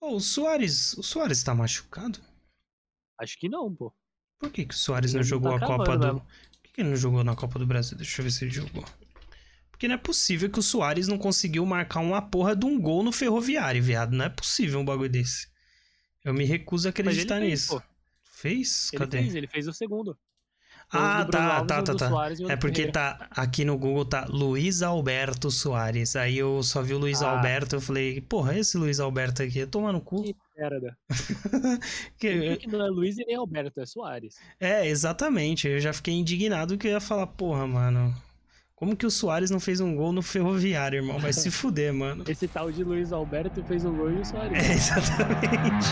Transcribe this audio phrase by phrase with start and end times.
[0.00, 2.18] Ô, o Soares, o Soares tá machucado?
[3.18, 3.92] Acho que não, pô.
[4.38, 6.06] Por que, que o Soares não Ele jogou tá a Copa do.
[6.06, 6.20] mesmo.
[6.20, 7.96] Por que, que ele não jogou na Copa do Brasil?
[7.96, 8.84] Deixa eu ver se ele jogou.
[9.70, 13.02] Porque não é possível que o Soares não conseguiu marcar uma porra de um gol
[13.02, 14.12] no ferroviário, viado.
[14.12, 15.48] Não é possível um bagulho desse.
[16.24, 17.78] Eu me recuso a ele acreditar fez, nisso.
[17.78, 17.82] pô.
[18.22, 18.90] Fez?
[18.92, 19.18] Ele Cadê?
[19.18, 20.18] fez, ele fez o segundo.
[20.92, 22.10] Ah, Bruno tá, Alves, tá, tá, tá.
[22.44, 26.16] O É porque tá aqui no Google tá Luiz Alberto Soares.
[26.16, 27.30] Aí eu só vi o Luiz Ah.
[27.30, 30.22] Alberto, eu falei, porra, esse Luiz Alberto aqui, toma no cu.
[30.24, 30.96] Que merda.
[32.18, 34.34] Que- Que não é Luiz e nem Alberto, é Soares.
[34.58, 35.68] É, exatamente.
[35.68, 38.12] Eu já fiquei indignado que eu ia falar, porra, mano.
[38.74, 41.18] Como que o Soares não fez um gol no ferroviário, irmão?
[41.18, 42.24] Vai se fuder, mano.
[42.26, 44.52] Esse tal de Luiz Alberto fez um gol e o Soares.
[44.66, 45.86] É, exatamente.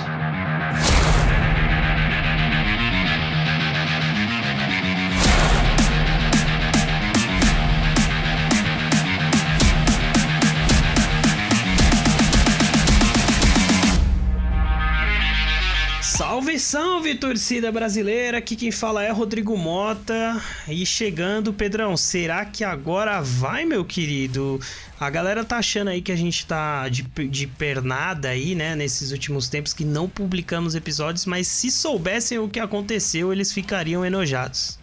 [16.49, 18.39] Salve, salve, torcida brasileira!
[18.39, 20.41] Aqui quem fala é Rodrigo Mota.
[20.67, 24.59] E chegando, Pedrão, será que agora vai, meu querido?
[24.99, 29.13] A galera tá achando aí que a gente tá de, de pernada aí, né, nesses
[29.13, 34.79] últimos tempos, que não publicamos episódios, mas se soubessem o que aconteceu, eles ficariam enojados.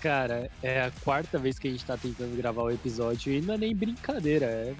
[0.00, 3.52] Cara, é a quarta vez que a gente tá tentando gravar o episódio e não
[3.52, 4.72] é nem brincadeira, é,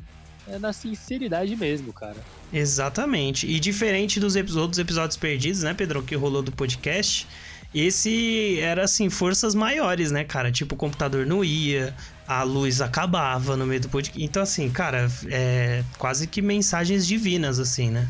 [0.49, 2.17] é na sinceridade mesmo, cara.
[2.53, 3.47] Exatamente.
[3.47, 7.27] E diferente dos outros episódios perdidos, né, Pedro, que rolou do podcast,
[7.75, 10.53] esse era assim, forças maiores, né, cara?
[10.53, 11.95] Tipo, o computador não ia,
[12.27, 14.23] a luz acabava no meio do podcast.
[14.23, 18.09] Então, assim, cara, é quase que mensagens divinas, assim, né?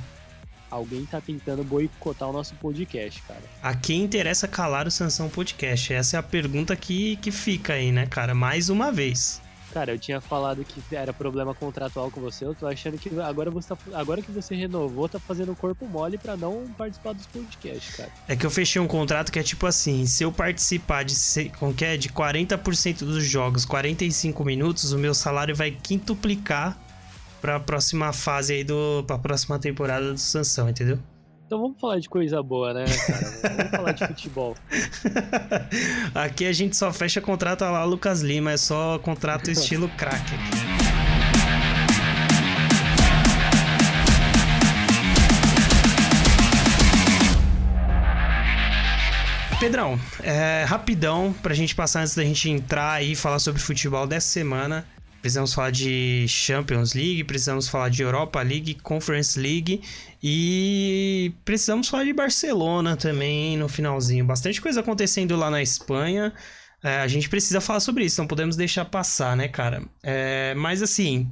[0.69, 3.43] Alguém tá tentando boicotar o nosso podcast, cara.
[3.63, 5.93] A quem interessa calar o Sansão Podcast?
[5.93, 8.35] Essa é a pergunta que, que fica aí, né, cara?
[8.35, 9.41] Mais uma vez.
[9.73, 13.51] Cara, eu tinha falado que era problema contratual com você, eu tô achando que agora
[13.51, 17.97] você tá, agora que você renovou, tá fazendo corpo mole pra não participar dos podcasts,
[17.97, 18.11] cara.
[18.29, 21.15] É que eu fechei um contrato que é tipo assim: se eu participar de,
[21.59, 26.79] como que é, de 40% dos jogos, 45 minutos, o meu salário vai quintuplicar
[27.41, 29.03] pra próxima fase aí do.
[29.07, 30.99] pra próxima temporada do Sansão, entendeu?
[31.53, 33.57] Então vamos falar de coisa boa, né, cara?
[33.57, 34.57] Vamos falar de futebol.
[36.17, 40.33] Aqui a gente só fecha contrato lá, Lucas Lima, é só contrato estilo craque.
[49.61, 54.29] Pedrão, é, rapidão pra gente passar antes da gente entrar e falar sobre futebol dessa
[54.29, 54.87] semana.
[55.23, 59.81] Precisamos falar de Champions League, precisamos falar de Europa League, Conference League
[60.21, 64.25] e precisamos falar de Barcelona também no finalzinho.
[64.25, 66.33] Bastante coisa acontecendo lá na Espanha.
[66.83, 69.85] É, a gente precisa falar sobre isso, não podemos deixar passar, né, cara?
[70.03, 71.31] É, mas assim,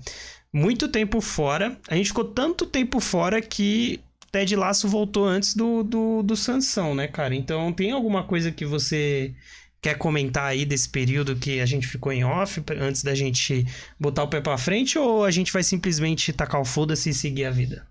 [0.53, 1.77] muito tempo fora.
[1.89, 3.99] A gente ficou tanto tempo fora que
[4.31, 7.35] Ted Laço voltou antes do, do, do Sansão, né, cara?
[7.35, 9.35] Então tem alguma coisa que você
[9.81, 13.65] quer comentar aí desse período que a gente ficou em off antes da gente
[13.99, 17.45] botar o pé pra frente ou a gente vai simplesmente tacar o foda-se e seguir
[17.45, 17.87] a vida?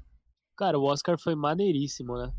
[0.58, 2.32] Cara, o Oscar foi maneiríssimo, né?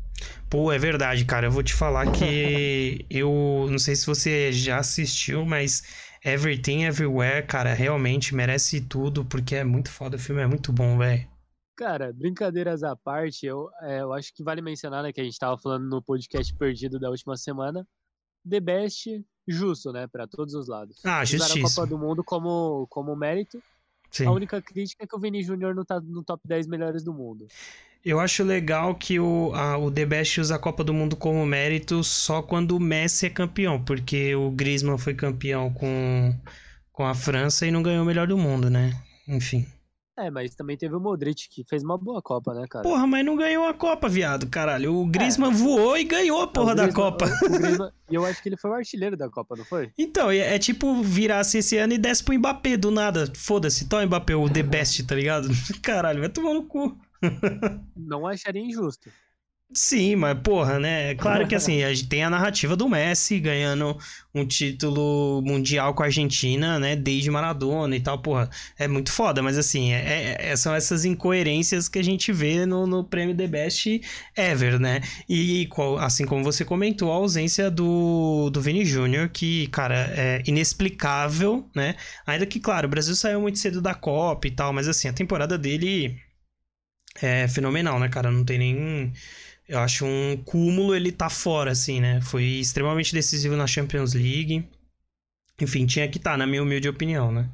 [0.49, 1.47] Pô, é verdade, cara.
[1.47, 5.81] Eu vou te falar que eu não sei se você já assistiu, mas
[6.23, 10.17] Everything Everywhere, cara, realmente merece tudo, porque é muito foda.
[10.17, 11.27] O filme é muito bom, velho.
[11.75, 15.39] Cara, brincadeiras à parte, eu, é, eu acho que vale mencionar, né, que a gente
[15.39, 17.87] tava falando no podcast perdido da última semana.
[18.47, 20.97] The Best, justo, né, pra todos os lados.
[21.03, 21.81] Ah, Usaram a justiça.
[21.81, 23.61] Copa do Mundo como, como mérito.
[24.09, 24.25] Sim.
[24.25, 27.13] A única crítica é que o Vini Júnior não tá no top 10 melhores do
[27.13, 27.47] mundo.
[28.03, 31.45] Eu acho legal que o, a, o The Best usa a Copa do Mundo como
[31.45, 36.35] mérito só quando o Messi é campeão, porque o Griezmann foi campeão com,
[36.91, 38.91] com a França e não ganhou o melhor do mundo, né?
[39.27, 39.67] Enfim.
[40.17, 42.83] É, mas também teve o Modric, que fez uma boa Copa, né, cara?
[42.83, 44.93] Porra, mas não ganhou a Copa, viado, caralho.
[44.93, 46.75] O Griezmann voou e ganhou a porra É.
[46.75, 47.25] Da Griezmann- Copa.
[47.25, 49.89] o Griezmann- E eu acho que ele foi o artilheiro da Copa, não foi?
[49.97, 53.31] Então, é, é tipo virasse esse ano e desce pro Mbappé do nada.
[53.35, 55.47] Foda-se, toma Mbappé, o The Best, tá ligado?
[55.81, 56.95] Caralho, vai tomar no cu.
[57.95, 59.09] Não acharia injusto.
[59.73, 61.15] Sim, mas porra, né?
[61.15, 63.97] Claro que assim, a gente tem a narrativa do Messi ganhando
[64.35, 66.93] um título mundial com a Argentina, né?
[66.97, 68.49] Desde Maradona e tal, porra.
[68.77, 72.85] É muito foda, mas assim, é, é- são essas incoerências que a gente vê no,
[72.85, 74.01] no prêmio The Best
[74.35, 74.99] Ever, né?
[75.29, 75.69] E
[75.99, 81.95] assim como você comentou, a ausência do, do Vini Júnior, que, cara, é inexplicável, né?
[82.27, 85.13] Ainda que, claro, o Brasil saiu muito cedo da Copa e tal, mas assim, a
[85.13, 86.19] temporada dele
[87.21, 88.31] é fenomenal, né, cara?
[88.31, 89.13] Não tem nem.
[89.71, 92.19] Eu acho um cúmulo ele tá fora, assim, né?
[92.19, 94.67] Foi extremamente decisivo na Champions League.
[95.61, 97.49] Enfim, tinha que estar, na minha humilde opinião, né?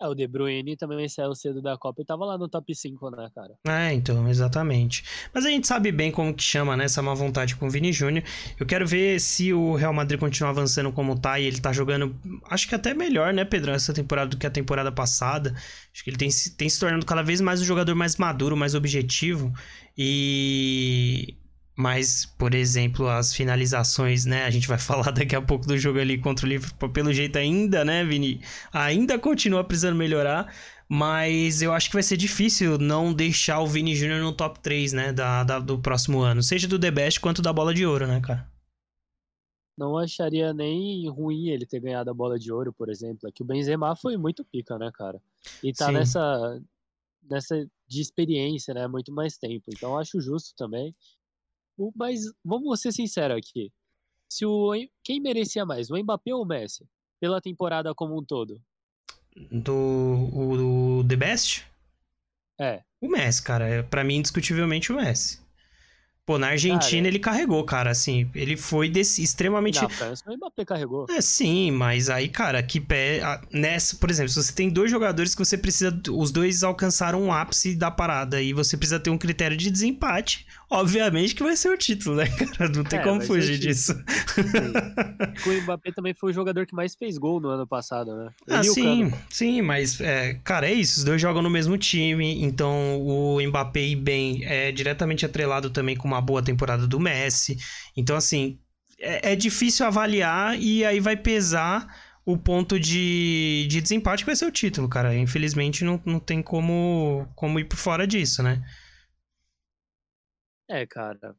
[0.00, 3.10] É, o De Bruyne também saiu cedo da Copa e tava lá no top 5,
[3.10, 3.54] né, cara?
[3.66, 5.04] É, então, exatamente.
[5.34, 7.92] Mas a gente sabe bem como que chama, né, essa má vontade com o Vini
[7.92, 8.24] Júnior.
[8.58, 12.16] Eu quero ver se o Real Madrid continua avançando como tá e ele tá jogando,
[12.48, 15.52] acho que até melhor, né, Pedrão, essa temporada do que a temporada passada.
[15.92, 18.74] Acho que ele tem, tem se tornando cada vez mais um jogador mais maduro, mais
[18.74, 19.52] objetivo.
[19.96, 21.36] E
[21.76, 24.44] mas, por exemplo, as finalizações, né?
[24.44, 26.90] A gente vai falar daqui a pouco do jogo ali contra o Liverpool.
[26.90, 28.40] Pelo jeito ainda, né, Vini?
[28.72, 30.52] Ainda continua precisando melhorar.
[30.88, 34.92] Mas eu acho que vai ser difícil não deixar o Vini Júnior no top 3,
[34.92, 35.12] né?
[35.12, 36.42] Da, da, do próximo ano.
[36.42, 38.46] Seja do The Best quanto da bola de ouro, né, cara?
[39.76, 43.26] Não acharia nem ruim ele ter ganhado a bola de ouro, por exemplo.
[43.26, 45.18] É que o Benzema foi muito pica, né, cara?
[45.62, 46.60] E tá nessa,
[47.22, 48.86] nessa de experiência, né?
[48.86, 49.64] Muito mais tempo.
[49.68, 50.94] Então acho justo também.
[51.94, 53.72] Mas vamos ser sinceros aqui.
[54.30, 54.72] Se o,
[55.04, 56.86] quem merecia mais, o Mbappé ou o Messi?
[57.20, 58.60] Pela temporada como um todo?
[59.50, 61.66] Do o, o The Best?
[62.58, 62.82] É.
[63.00, 63.68] O Messi, cara.
[63.68, 65.41] É, para mim, indiscutivelmente, o Messi.
[66.24, 69.82] Pô, na Argentina cara, ele carregou, cara, assim, ele foi desse, extremamente...
[69.82, 71.06] Na França o Mbappé carregou.
[71.10, 73.20] É, sim, mas aí, cara, que pé...
[73.50, 76.00] Nessa, por exemplo, se você tem dois jogadores que você precisa...
[76.12, 80.46] Os dois alcançaram um ápice da parada e você precisa ter um critério de desempate,
[80.72, 82.70] obviamente que vai ser o título, né, cara?
[82.70, 83.92] Não tem é, como fugir disso.
[85.46, 88.30] o Mbappé também foi o jogador que mais fez gol no ano passado, né?
[88.48, 92.42] Ele ah, sim, sim, mas, é, cara, é isso, os dois jogam no mesmo time,
[92.42, 97.58] então o Mbappé e bem é diretamente atrelado também com uma boa temporada do Messi.
[97.96, 98.58] Então, assim,
[98.98, 101.86] é, é difícil avaliar e aí vai pesar
[102.24, 105.14] o ponto de, de desempate que vai ser o título, cara.
[105.16, 108.62] Infelizmente não, não tem como, como ir por fora disso, né?
[110.72, 111.36] É, cara.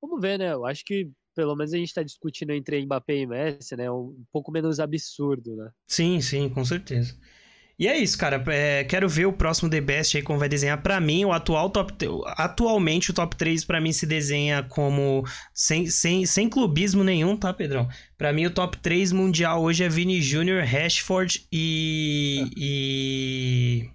[0.00, 0.52] Vamos ver, né?
[0.52, 3.90] Eu acho que pelo menos a gente tá discutindo entre Mbappé e Messi, né?
[3.90, 5.70] Um pouco menos absurdo, né?
[5.86, 7.14] Sim, sim, com certeza.
[7.78, 8.42] E é isso, cara.
[8.48, 10.82] É, quero ver o próximo The Best aí como vai desenhar.
[10.82, 11.92] Para mim, o atual top.
[12.36, 15.24] Atualmente, o top 3 para mim se desenha como.
[15.52, 17.88] Sem, sem, sem clubismo nenhum, tá, Pedrão?
[18.16, 22.44] Para mim, o top 3 mundial hoje é Vini Jr., Rashford e.
[22.46, 22.50] É.
[22.56, 23.90] E.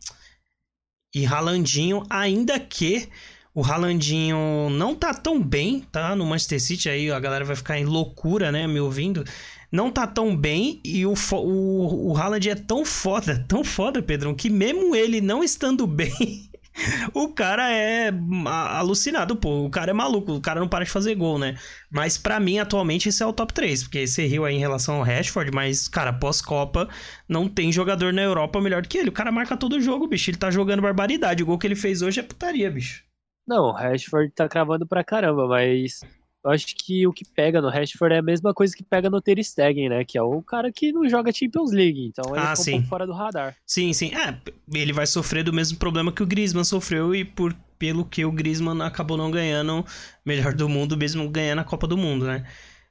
[1.16, 3.10] E Ralandinho, ainda que.
[3.58, 6.16] O Ralandinho não tá tão bem, tá?
[6.16, 8.68] No Manchester City, aí a galera vai ficar em loucura, né?
[8.68, 9.26] Me ouvindo
[9.72, 14.36] não tá tão bem e o, o, o Haaland é tão foda, tão foda, Pedrão,
[14.36, 16.48] que mesmo ele não estando bem,
[17.16, 18.14] o cara é
[18.46, 19.66] alucinado, pô.
[19.66, 21.58] O cara é maluco, o cara não para de fazer gol, né?
[21.90, 24.98] Mas para mim, atualmente, esse é o top 3, porque você riu aí em relação
[24.98, 26.88] ao Rashford, mas, cara, pós-Copa,
[27.28, 29.10] não tem jogador na Europa melhor que ele.
[29.10, 30.30] O cara marca todo jogo, bicho.
[30.30, 31.42] Ele tá jogando barbaridade.
[31.42, 33.07] O gol que ele fez hoje é putaria, bicho.
[33.48, 36.02] Não, o Rashford tá cravando pra caramba, mas
[36.44, 39.22] eu acho que o que pega no Rashford é a mesma coisa que pega no
[39.22, 40.04] Ter Stegen, né?
[40.04, 42.72] Que é o cara que não joga Champions League, então ele ah, sim.
[42.72, 43.56] um pouco fora do radar.
[43.66, 44.12] Sim, sim.
[44.14, 44.38] É,
[44.74, 48.32] ele vai sofrer do mesmo problema que o Griezmann sofreu e por pelo que o
[48.32, 49.86] Griezmann acabou não ganhando
[50.26, 52.46] melhor do mundo, mesmo ganhando a Copa do Mundo, né?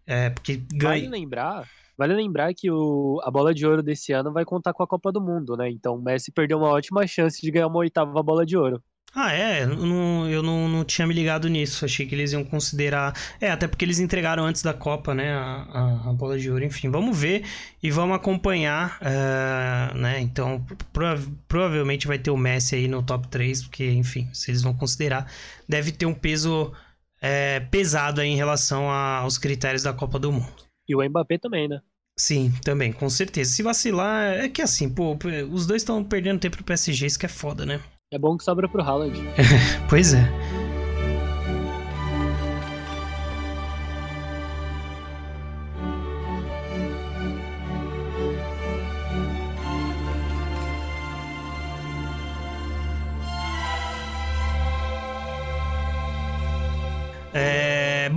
[0.06, 1.00] É, porque ganha...
[1.00, 1.68] Vale lembrar,
[1.98, 5.10] vale lembrar que o, a bola de ouro desse ano vai contar com a Copa
[5.10, 5.68] do Mundo, né?
[5.68, 8.80] Então o Messi perdeu uma ótima chance de ganhar uma oitava bola de ouro.
[9.18, 9.62] Ah, é?
[9.62, 11.86] Eu, não, eu não, não tinha me ligado nisso.
[11.86, 13.14] Achei que eles iam considerar.
[13.40, 15.32] É, até porque eles entregaram antes da Copa, né?
[15.32, 16.62] A, a, a bola de ouro.
[16.62, 17.42] Enfim, vamos ver
[17.82, 20.20] e vamos acompanhar, uh, né?
[20.20, 24.60] Então, prova provavelmente vai ter o Messi aí no top 3, porque, enfim, se eles
[24.60, 25.32] vão considerar,
[25.66, 26.74] deve ter um peso
[27.18, 30.66] é, pesado aí em relação a, aos critérios da Copa do Mundo.
[30.86, 31.80] E o Mbappé também, né?
[32.18, 33.50] Sim, também, com certeza.
[33.50, 35.16] Se vacilar, é que assim, pô,
[35.50, 37.80] os dois estão perdendo tempo pro PSG, isso que é foda, né?
[38.12, 39.18] É bom que sobra pro Haaland.
[39.90, 40.65] pois é.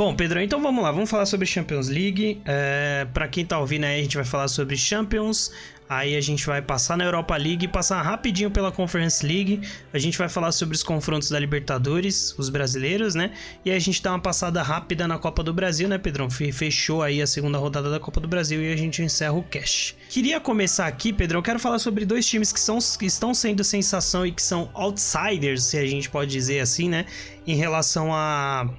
[0.09, 2.41] Bom, Pedro, então vamos lá, vamos falar sobre Champions League.
[2.43, 5.51] É, para quem tá ouvindo aí, a gente vai falar sobre Champions,
[5.87, 9.61] Aí a gente vai passar na Europa League, passar rapidinho pela Conference League.
[9.91, 13.31] A gente vai falar sobre os confrontos da Libertadores, os brasileiros, né?
[13.65, 16.29] E aí a gente dá uma passada rápida na Copa do Brasil, né, Pedrão?
[16.29, 19.95] Fechou aí a segunda rodada da Copa do Brasil e a gente encerra o cash.
[20.09, 23.63] Queria começar aqui, Pedrão, eu quero falar sobre dois times que, são, que estão sendo
[23.63, 27.07] sensação e que são outsiders, se a gente pode dizer assim, né?
[27.47, 28.69] Em relação a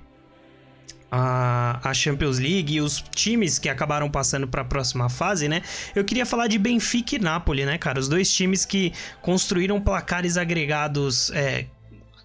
[1.11, 5.63] a, a Champions League e os times que acabaram passando para a próxima fase, né?
[5.95, 7.99] Eu queria falar de Benfica e Napoli, né, cara?
[7.99, 11.67] Os dois times que construíram placares agregados é,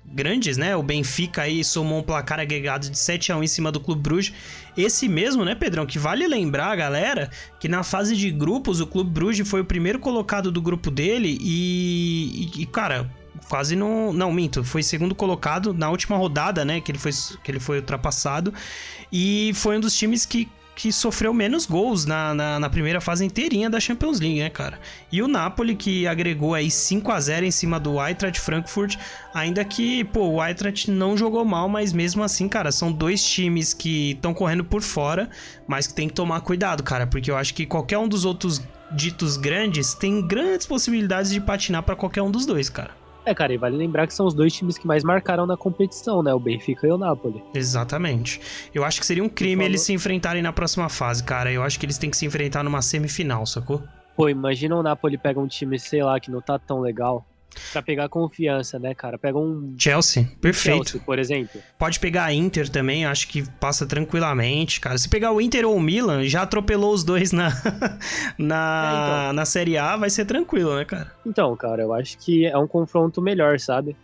[0.05, 0.75] grandes, né?
[0.75, 4.01] O Benfica aí somou um placar agregado de 7 a 1 em cima do Clube
[4.01, 4.33] Bruges.
[4.77, 5.85] Esse mesmo, né, Pedrão?
[5.85, 9.99] Que vale lembrar, galera, que na fase de grupos o Clube Bruges foi o primeiro
[9.99, 13.09] colocado do grupo dele e, e, cara,
[13.49, 14.11] quase não.
[14.13, 14.63] Não, minto.
[14.63, 16.81] Foi segundo colocado na última rodada, né?
[16.81, 17.11] Que ele foi,
[17.43, 18.53] que ele foi ultrapassado.
[19.11, 23.23] E foi um dos times que que sofreu menos gols na, na, na, primeira fase
[23.23, 24.77] inteirinha da Champions League, né, cara?
[25.09, 28.97] E o Napoli, que agregou aí 5 a 0 em cima do Eintracht Frankfurt,
[29.33, 33.73] ainda que, pô, o Eintracht não jogou mal, mas mesmo assim, cara, são dois times
[33.73, 35.29] que estão correndo por fora,
[35.65, 38.61] mas que tem que tomar cuidado, cara, porque eu acho que qualquer um dos outros
[38.91, 43.04] ditos grandes tem grandes possibilidades de patinar para qualquer um dos dois, cara.
[43.25, 46.21] É, cara, e vale lembrar que são os dois times que mais marcaram na competição,
[46.21, 46.33] né?
[46.33, 47.43] O Benfica e o Napoli.
[47.53, 48.39] Exatamente.
[48.73, 51.51] Eu acho que seria um crime eles se enfrentarem na próxima fase, cara.
[51.51, 53.81] Eu acho que eles têm que se enfrentar numa semifinal, sacou?
[54.15, 57.25] Pô, imagina o Napoli pega um time, sei lá, que não tá tão legal
[57.71, 59.17] Pra pegar confiança, né, cara?
[59.17, 59.75] Pega um.
[59.77, 60.89] Chelsea, perfeito.
[60.89, 61.61] Chelsea, por exemplo.
[61.77, 64.97] Pode pegar a Inter também, acho que passa tranquilamente, cara.
[64.97, 67.49] Se pegar o Inter ou o Milan, já atropelou os dois na,
[68.37, 69.33] na, é, então.
[69.33, 71.11] na Série A, vai ser tranquilo, né, cara?
[71.25, 73.95] Então, cara, eu acho que é um confronto melhor, sabe?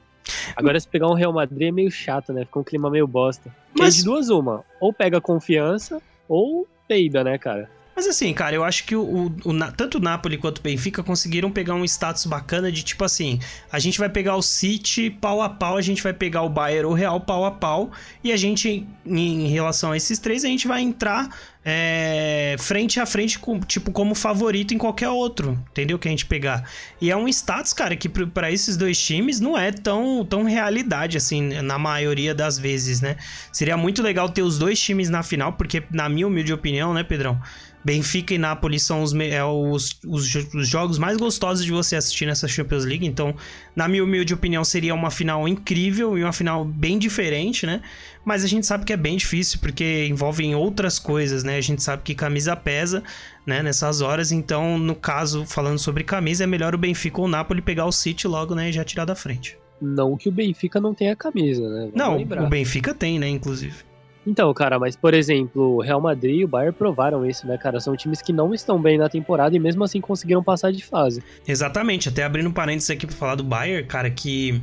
[0.55, 2.45] Agora, se pegar um Real Madrid é meio chato, né?
[2.45, 3.53] Fica um clima meio bosta.
[3.77, 4.63] Mas de duas, uma.
[4.79, 7.69] Ou pega confiança, ou peida, né, cara?
[8.01, 11.03] Mas assim, cara, eu acho que o, o, o, tanto o Napoli quanto o Benfica
[11.03, 13.39] conseguiram pegar um status bacana de tipo assim:
[13.71, 16.85] a gente vai pegar o City pau a pau, a gente vai pegar o Bayern
[16.85, 17.91] ou o Real pau a pau,
[18.23, 21.29] e a gente, em relação a esses três, a gente vai entrar
[21.63, 25.99] é, frente a frente, com, tipo, como favorito em qualquer outro, entendeu?
[25.99, 26.67] Que a gente pegar.
[26.99, 31.17] E é um status, cara, que para esses dois times não é tão, tão realidade,
[31.17, 33.15] assim, na maioria das vezes, né?
[33.51, 37.03] Seria muito legal ter os dois times na final, porque, na minha humilde opinião, né,
[37.03, 37.39] Pedrão?
[37.83, 42.25] Benfica e Napoli são os, é, os, os, os, jogos mais gostosos de você assistir
[42.25, 43.05] nessa Champions League.
[43.05, 43.35] Então,
[43.75, 47.81] na minha humilde opinião, seria uma final incrível e uma final bem diferente, né?
[48.23, 51.57] Mas a gente sabe que é bem difícil porque envolvem outras coisas, né?
[51.57, 53.03] A gente sabe que camisa pesa,
[53.45, 53.63] né?
[53.63, 54.31] Nessas horas.
[54.31, 57.91] Então, no caso, falando sobre camisa, é melhor o Benfica ou o Napoli pegar o
[57.91, 58.69] City logo, né?
[58.69, 59.57] E já tirar da frente.
[59.81, 61.89] Não que o Benfica não tenha camisa, né?
[61.91, 62.43] Vamos não, lembrar.
[62.43, 63.27] o Benfica tem, né?
[63.27, 63.90] Inclusive.
[64.25, 67.79] Então, cara, mas por exemplo, o Real Madrid e o Bayern provaram isso, né, cara?
[67.79, 71.23] São times que não estão bem na temporada e mesmo assim conseguiram passar de fase.
[71.47, 74.61] Exatamente, até abrindo um parênteses aqui pra falar do Bayern, cara, que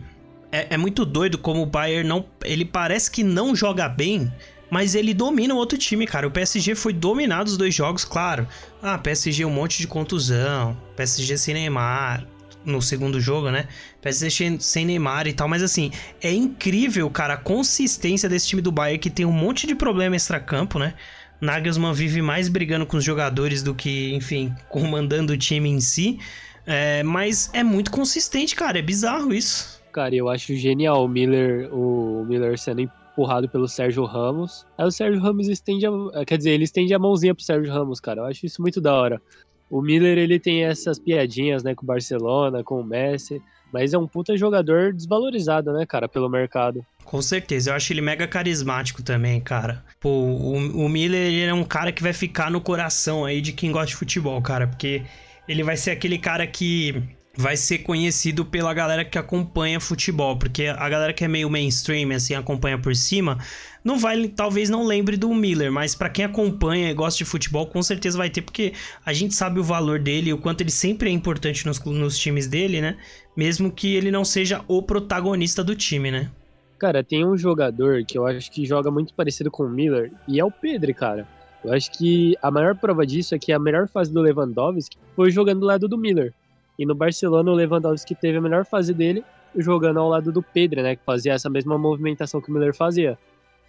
[0.53, 2.25] é, é muito doido como o Bayern não.
[2.45, 4.33] Ele parece que não joga bem,
[4.71, 6.27] mas ele domina o outro time, cara.
[6.27, 8.47] O PSG foi dominado os dois jogos, claro.
[8.83, 12.25] Ah, PSG um monte de contusão, PSG sem Neymar,
[12.65, 13.69] no segundo jogo, né?
[14.01, 18.73] PSG sem Neymar e tal, mas assim, é incrível, cara, a consistência desse time do
[18.73, 20.95] Bayern que tem um monte de problema extra-campo, né?
[21.41, 26.19] Nagelsmann vive mais brigando com os jogadores do que, enfim, comandando o time em si.
[26.67, 28.79] É, mas é muito consistente, cara.
[28.79, 29.81] É bizarro isso.
[29.93, 34.67] Cara, eu acho genial o Miller, o Miller sendo empurrado pelo Sérgio Ramos.
[34.77, 38.01] Aí o Sérgio Ramos estende a, quer dizer, ele estende a mãozinha pro Sérgio Ramos,
[38.01, 38.21] cara.
[38.21, 39.23] Eu acho isso muito da hora.
[39.71, 43.99] O Miller, ele tem essas piadinhas, né, com o Barcelona, com o Messi, mas é
[43.99, 46.85] um puta jogador desvalorizado, né, cara, pelo mercado.
[47.05, 49.85] Com certeza, eu acho ele mega carismático também, cara.
[50.01, 53.53] Pô, o, o Miller, ele é um cara que vai ficar no coração aí de
[53.53, 55.03] quem gosta de futebol, cara, porque
[55.47, 57.03] ele vai ser aquele cara que
[57.39, 62.11] vai ser conhecido pela galera que acompanha futebol, porque a galera que é meio mainstream,
[62.11, 63.39] assim, acompanha por cima,
[63.85, 67.65] não vai, talvez não lembre do Miller, mas para quem acompanha e gosta de futebol,
[67.69, 68.73] com certeza vai ter, porque
[69.07, 72.49] a gente sabe o valor dele, o quanto ele sempre é importante nos, nos times
[72.49, 72.97] dele, né?
[73.37, 76.29] Mesmo que ele não seja o protagonista do time, né?
[76.77, 80.41] Cara, tem um jogador que eu acho que joga muito parecido com o Miller, e
[80.41, 81.25] é o Pedro, cara.
[81.65, 85.31] Eu acho que a maior prova disso é que a melhor fase do Lewandowski foi
[85.31, 86.35] jogando do lado do Miller.
[86.79, 89.25] E no Barcelona, o Lewandowski teve a melhor fase dele
[89.57, 90.97] jogando ao lado do Pedro, né?
[90.97, 93.19] Que fazia essa mesma movimentação que o Miller fazia.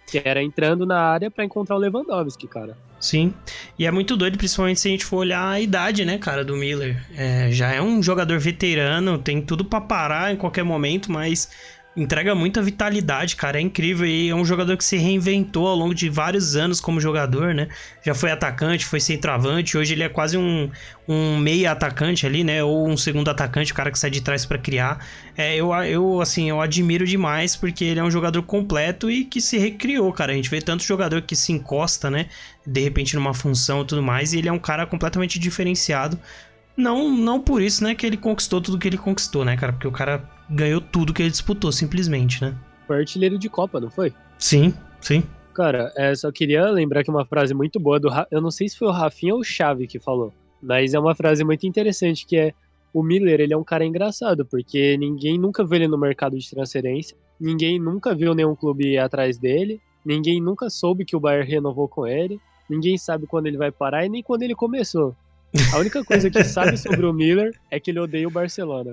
[0.06, 2.76] Que era entrando na área para encontrar o Lewandowski, cara.
[2.98, 3.32] Sim.
[3.78, 6.56] E é muito doido, principalmente se a gente for olhar a idade, né, cara, do
[6.56, 7.02] Miller.
[7.16, 11.50] É, já é um jogador veterano, tem tudo para parar em qualquer momento, mas
[11.96, 13.58] entrega muita vitalidade, cara.
[13.58, 14.06] É incrível.
[14.06, 17.68] E é um jogador que se reinventou ao longo de vários anos como jogador, né?
[18.02, 19.76] Já foi atacante, foi centroavante.
[19.76, 20.70] Hoje ele é quase um,
[21.08, 22.62] um meia atacante ali, né?
[22.62, 25.04] Ou um segundo atacante, o cara que sai de trás para criar.
[25.36, 29.40] É, eu, eu, assim, eu admiro demais porque ele é um jogador completo e que
[29.40, 30.32] se recriou, cara.
[30.32, 32.26] A gente vê tanto jogador que se encosta, né?
[32.66, 34.32] De repente numa função e tudo mais.
[34.32, 36.18] E ele é um cara completamente diferenciado.
[36.76, 39.72] Não, não por isso, né, que ele conquistou tudo que ele conquistou, né, cara?
[39.72, 42.54] Porque o cara ganhou tudo que ele disputou, simplesmente, né?
[42.86, 44.12] Foi artilheiro de Copa, não foi?
[44.38, 45.22] Sim, sim.
[45.54, 48.08] Cara, é, só queria lembrar que uma frase muito boa do.
[48.30, 51.14] Eu não sei se foi o Rafinha ou o Xavi que falou, mas é uma
[51.14, 52.54] frase muito interessante que é.
[52.92, 56.50] O Miller, ele é um cara engraçado, porque ninguém nunca vê ele no mercado de
[56.50, 57.16] transferência.
[57.38, 62.04] ninguém nunca viu nenhum clube atrás dele, ninguém nunca soube que o Bayern renovou com
[62.04, 65.14] ele, ninguém sabe quando ele vai parar e nem quando ele começou.
[65.72, 68.92] A única coisa que sabe sobre o Miller é que ele odeia o Barcelona.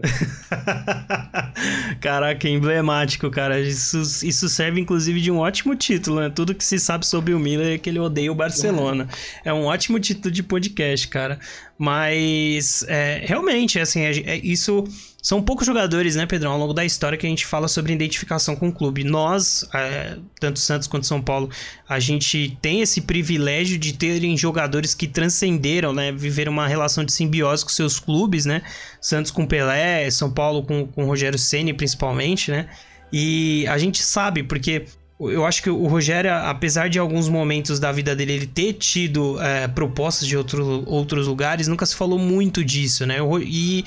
[2.01, 3.59] Caraca, emblemático, cara.
[3.59, 6.29] Isso, isso serve inclusive de um ótimo título, né?
[6.29, 9.07] Tudo que se sabe sobre o Miller é que ele odeia o Barcelona.
[9.45, 11.39] É um ótimo título de podcast, cara.
[11.77, 14.83] Mas, é, realmente, assim, é, é, isso
[15.21, 18.55] são poucos jogadores, né, Pedrão, ao longo da história que a gente fala sobre identificação
[18.55, 19.03] com o clube.
[19.03, 21.51] Nós, é, tanto Santos quanto São Paulo,
[21.87, 27.11] a gente tem esse privilégio de terem jogadores que transcenderam, né, viveram uma relação de
[27.11, 28.63] simbiose com seus clubes, né?
[28.99, 32.67] Santos com Pelé, São Paulo com, com Rogério Ceni principalmente, né?
[33.11, 34.85] E a gente sabe, porque
[35.19, 39.41] eu acho que o Rogério, apesar de alguns momentos da vida dele ele ter tido
[39.41, 43.17] é, propostas de outro, outros lugares, nunca se falou muito disso, né?
[43.41, 43.83] E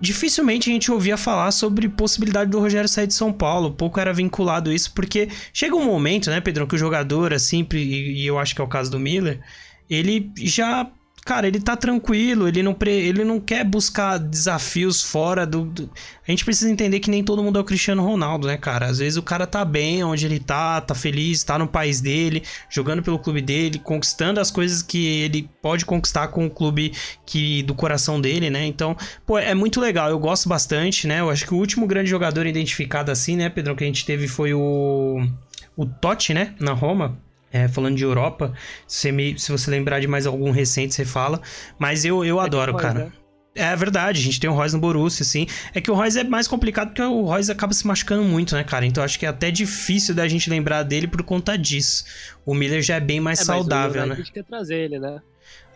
[0.00, 3.70] dificilmente a gente ouvia falar sobre possibilidade do Rogério sair de São Paulo.
[3.70, 8.26] Pouco era vinculado isso, porque chega um momento, né, Pedrão, que o jogador, assim, e
[8.26, 9.40] eu acho que é o caso do Miller,
[9.88, 10.90] ele já
[11.24, 12.90] cara, ele tá tranquilo, ele não, pre...
[12.90, 15.90] ele não quer buscar desafios fora do, do,
[16.26, 18.86] A gente precisa entender que nem todo mundo é o Cristiano Ronaldo, né, cara?
[18.86, 22.42] Às vezes o cara tá bem onde ele tá, tá feliz, tá no país dele,
[22.68, 26.92] jogando pelo clube dele, conquistando as coisas que ele pode conquistar com o clube
[27.24, 28.66] que do coração dele, né?
[28.66, 31.20] Então, pô, é muito legal, eu gosto bastante, né?
[31.20, 34.26] Eu acho que o último grande jogador identificado assim, né, Pedrão, que a gente teve
[34.26, 35.26] foi o.
[35.74, 36.54] O Totti, né?
[36.60, 37.18] Na Roma.
[37.52, 38.54] É, falando de Europa,
[38.86, 41.40] se, me, se você lembrar de mais algum recente, você fala.
[41.78, 43.06] Mas eu, eu é adoro, cara.
[43.06, 43.12] Né?
[43.54, 45.46] É verdade, a gente tem o Royce no Borussia, assim.
[45.74, 48.64] É que o Royce é mais complicado porque o Royce acaba se machucando muito, né,
[48.64, 48.86] cara?
[48.86, 52.04] Então acho que é até difícil da gente lembrar dele por conta disso.
[52.46, 54.14] O Miller já é bem mais é, saudável, né?
[54.14, 55.20] A gente quer trazer ele, né?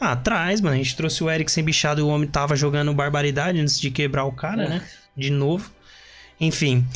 [0.00, 0.74] Ah, traz, mano.
[0.74, 3.90] A gente trouxe o Eric sem bichado e o homem tava jogando barbaridade antes de
[3.90, 4.68] quebrar o cara, é.
[4.68, 4.82] né?
[5.14, 5.70] De novo.
[6.40, 6.86] Enfim.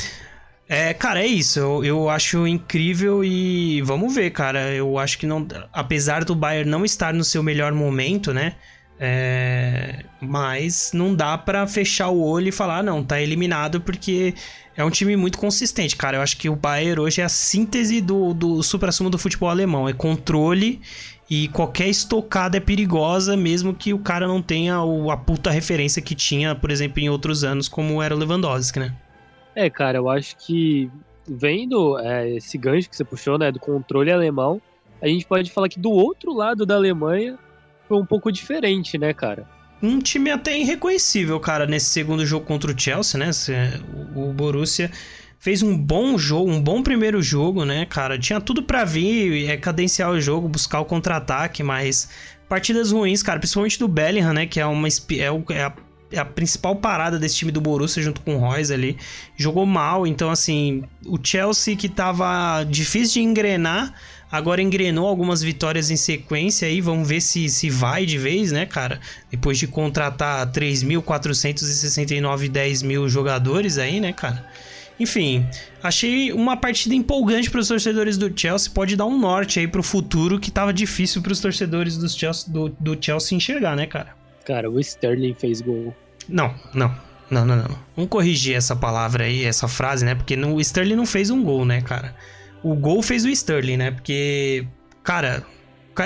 [0.73, 1.59] É, cara, é isso.
[1.59, 4.71] Eu, eu acho incrível e vamos ver, cara.
[4.71, 5.45] Eu acho que não.
[5.73, 8.55] Apesar do Bayern não estar no seu melhor momento, né?
[8.97, 14.33] É, mas não dá para fechar o olho e falar, ah, não, tá eliminado porque
[14.73, 16.15] é um time muito consistente, cara.
[16.15, 19.89] Eu acho que o Bayern hoje é a síntese do, do supra-sumo do futebol alemão.
[19.89, 20.79] É controle
[21.29, 26.01] e qualquer estocada é perigosa, mesmo que o cara não tenha o, a puta referência
[26.01, 28.95] que tinha, por exemplo, em outros anos, como era o Lewandowski, né?
[29.55, 30.89] É, cara, eu acho que
[31.27, 34.61] vendo é, esse gancho que você puxou, né, do controle alemão,
[35.01, 37.37] a gente pode falar que do outro lado da Alemanha
[37.87, 39.47] foi um pouco diferente, né, cara?
[39.81, 43.31] Um time até irreconhecível, cara, nesse segundo jogo contra o Chelsea, né?
[44.15, 44.91] O Borussia
[45.39, 48.17] fez um bom jogo, um bom primeiro jogo, né, cara?
[48.17, 52.09] Tinha tudo para vir, é cadenciar o jogo, buscar o contra-ataque, mas
[52.47, 55.73] partidas ruins, cara, principalmente do Bellingham, né, que é uma é, é a
[56.15, 58.97] a principal parada desse time do Borussia junto com o Royce ali.
[59.35, 63.93] Jogou mal, então assim, o Chelsea que tava difícil de engrenar,
[64.31, 68.65] agora engrenou algumas vitórias em sequência aí, vamos ver se, se vai de vez, né,
[68.65, 68.99] cara?
[69.29, 74.45] Depois de contratar 3.469 10 mil jogadores aí, né, cara?
[75.01, 75.47] Enfim,
[75.81, 78.71] achei uma partida empolgante para os torcedores do Chelsea.
[78.71, 82.53] Pode dar um norte aí pro futuro que tava difícil para os torcedores do Chelsea,
[82.53, 84.15] do, do Chelsea enxergar, né, cara?
[84.45, 85.95] Cara, o Sterling fez gol.
[86.27, 86.93] Não, não.
[87.29, 87.77] Não, não, não.
[87.95, 90.15] Vamos corrigir essa palavra aí, essa frase, né?
[90.15, 92.13] Porque no, o Sterling não fez um gol, né, cara?
[92.61, 93.91] O gol fez o Sterling, né?
[93.91, 94.67] Porque,
[95.01, 95.45] cara,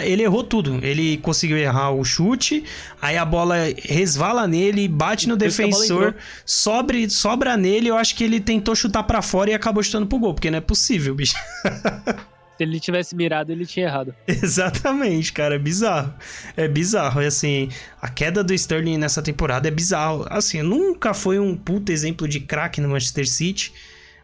[0.03, 0.79] ele errou tudo.
[0.83, 2.63] Ele conseguiu errar o chute,
[3.01, 7.87] aí a bola resvala nele, bate no defensor, sobre, sobra nele.
[7.87, 10.59] Eu acho que ele tentou chutar para fora e acabou chutando pro gol, porque não
[10.59, 11.35] é possível, bicho.
[12.57, 14.15] Se ele tivesse mirado, ele tinha errado.
[14.27, 16.13] Exatamente, cara, é bizarro.
[16.55, 17.21] É bizarro.
[17.21, 17.69] É assim,
[18.01, 20.25] a queda do Sterling nessa temporada é bizarro.
[20.29, 23.73] Assim, nunca foi um puto exemplo de craque no Manchester City,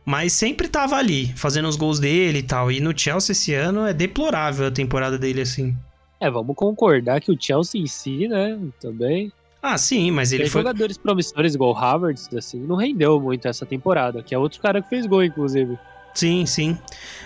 [0.05, 2.71] mas sempre tava ali, fazendo os gols dele e tal.
[2.71, 5.75] E no Chelsea esse ano é deplorável a temporada dele, assim.
[6.19, 9.31] É, vamos concordar que o Chelsea em si, né, também.
[9.61, 10.61] Ah, sim, mas ele Tem foi.
[10.61, 14.81] jogadores promissores igual o Havertz, assim, não rendeu muito essa temporada, que é outro cara
[14.81, 15.77] que fez gol, inclusive.
[16.13, 16.77] Sim, sim.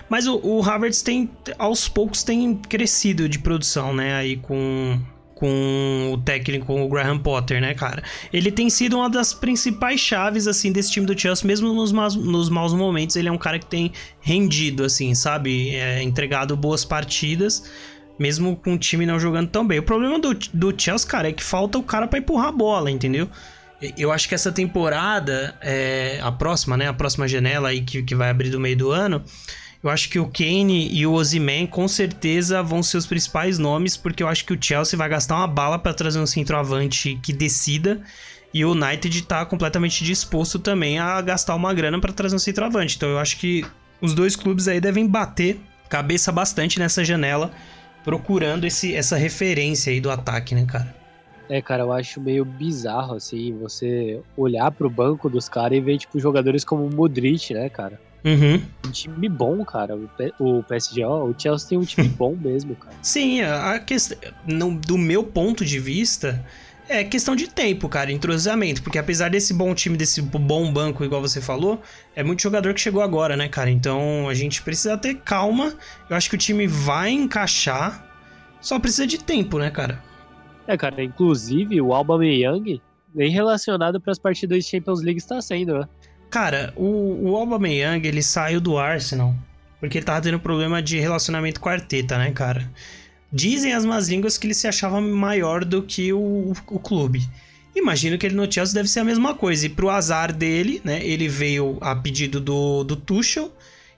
[0.09, 4.15] Mas o, o Havertz tem, aos poucos, tem crescido de produção, né?
[4.15, 4.99] Aí com,
[5.33, 8.03] com o técnico, o Graham Potter, né, cara?
[8.31, 12.15] Ele tem sido uma das principais chaves, assim, desse time do Chelsea, mesmo nos, maus,
[12.15, 13.15] nos maus momentos.
[13.15, 15.75] Ele é um cara que tem rendido, assim, sabe?
[15.75, 17.69] É, entregado boas partidas,
[18.19, 19.79] mesmo com o time não jogando tão bem.
[19.79, 22.91] O problema do, do Chelsea, cara, é que falta o cara para empurrar a bola,
[22.91, 23.27] entendeu?
[23.97, 26.87] Eu acho que essa temporada, é, a próxima, né?
[26.87, 29.23] A próxima janela aí que, que vai abrir do meio do ano.
[29.83, 33.95] Eu acho que o Kane e o Ozyman com certeza vão ser os principais nomes,
[33.95, 37.31] porque eu acho que o Chelsea vai gastar uma bala para trazer um centroavante que
[37.31, 38.01] decida.
[38.51, 42.95] E o United está completamente disposto também a gastar uma grana para trazer um centroavante.
[42.95, 43.63] Então eu acho que
[44.01, 45.59] os dois clubes aí devem bater
[45.89, 47.51] cabeça bastante nessa janela,
[48.03, 51.04] procurando esse, essa referência aí do ataque, né, cara?
[51.49, 55.97] É, cara, eu acho meio bizarro, assim, você olhar pro banco dos caras e ver,
[55.97, 57.99] tipo, jogadores como o Modric, né, cara?
[58.25, 58.59] Uhum.
[58.87, 59.95] Um time bom, cara.
[60.39, 62.95] O PSG, ó, o Chelsea tem um time bom mesmo, cara.
[63.01, 64.17] Sim, a questão.
[64.87, 66.43] Do meu ponto de vista,
[66.89, 68.81] é questão de tempo, cara, entrosamento.
[68.81, 71.81] Porque apesar desse bom time, desse bom banco, igual você falou,
[72.15, 73.69] é muito jogador que chegou agora, né, cara?
[73.69, 75.75] Então a gente precisa ter calma.
[76.09, 78.03] Eu acho que o time vai encaixar.
[78.59, 80.03] Só precisa de tempo, né, cara?
[80.67, 82.81] É, cara, inclusive o Alba Meyang,
[83.13, 85.87] nem relacionado para as partidas de Champions League está sendo, né?
[86.29, 89.33] Cara, o, o Aubameyang, ele saiu do Arsenal
[89.79, 92.69] porque ele tava tendo problema de relacionamento com a Arteta, né, cara?
[93.31, 97.27] Dizem as más línguas que ele se achava maior do que o, o clube.
[97.75, 99.65] Imagino que ele no Chelsea deve ser a mesma coisa.
[99.65, 103.51] E pro azar dele, né, ele veio a pedido do, do Tuchel,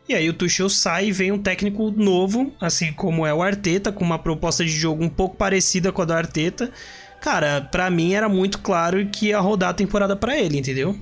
[0.08, 3.91] e aí o Tuchel sai e vem um técnico novo, assim como é o Arteta,
[3.91, 6.72] com uma proposta de jogo um pouco parecida com a do Arteta.
[7.20, 10.98] Cara, para mim era muito claro que ia rodar a temporada para ele, entendeu?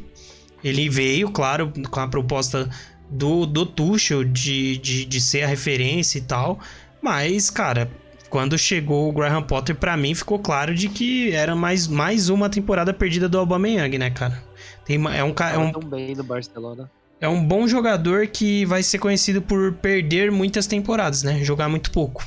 [0.64, 2.68] Ele veio, claro, com a proposta
[3.10, 6.60] do, do Tuchel de, de, de ser a referência e tal.
[7.02, 7.92] Mas, cara,
[8.30, 12.50] quando chegou o Graham Potter, para mim ficou claro de que era mais, mais uma
[12.50, 14.44] temporada perdida do Aubameyang, né, cara?
[14.84, 15.56] Tem, é um cara.
[15.56, 16.90] É um, bem do Barcelona.
[17.20, 21.44] É um bom jogador que vai ser conhecido por perder muitas temporadas, né?
[21.44, 22.26] Jogar muito pouco.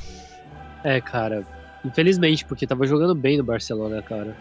[0.82, 1.46] É, cara.
[1.84, 4.36] Infelizmente, porque tava jogando bem no Barcelona, cara.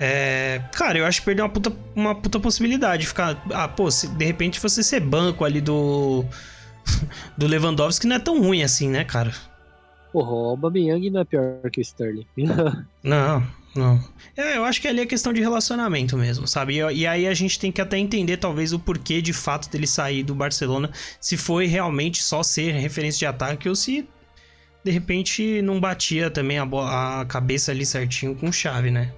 [0.00, 3.40] É, cara, eu acho que perdeu uma puta, uma puta possibilidade de ficar.
[3.52, 6.24] Ah, pô, se, de repente você ser banco ali do.
[7.36, 9.32] do Lewandowski não é tão ruim assim, né, cara?
[10.12, 12.26] Porra, o Aubameyang não é pior que o Sterling.
[13.02, 14.02] não, não.
[14.36, 16.74] É, eu acho que ali é questão de relacionamento mesmo, sabe?
[16.74, 19.86] E, e, aí a gente tem que até entender, talvez, o porquê de fato dele
[19.86, 20.90] sair do Barcelona.
[21.20, 24.08] Se foi realmente só ser referência de ataque ou se
[24.84, 29.12] de repente não batia também a, a cabeça ali certinho com chave, né?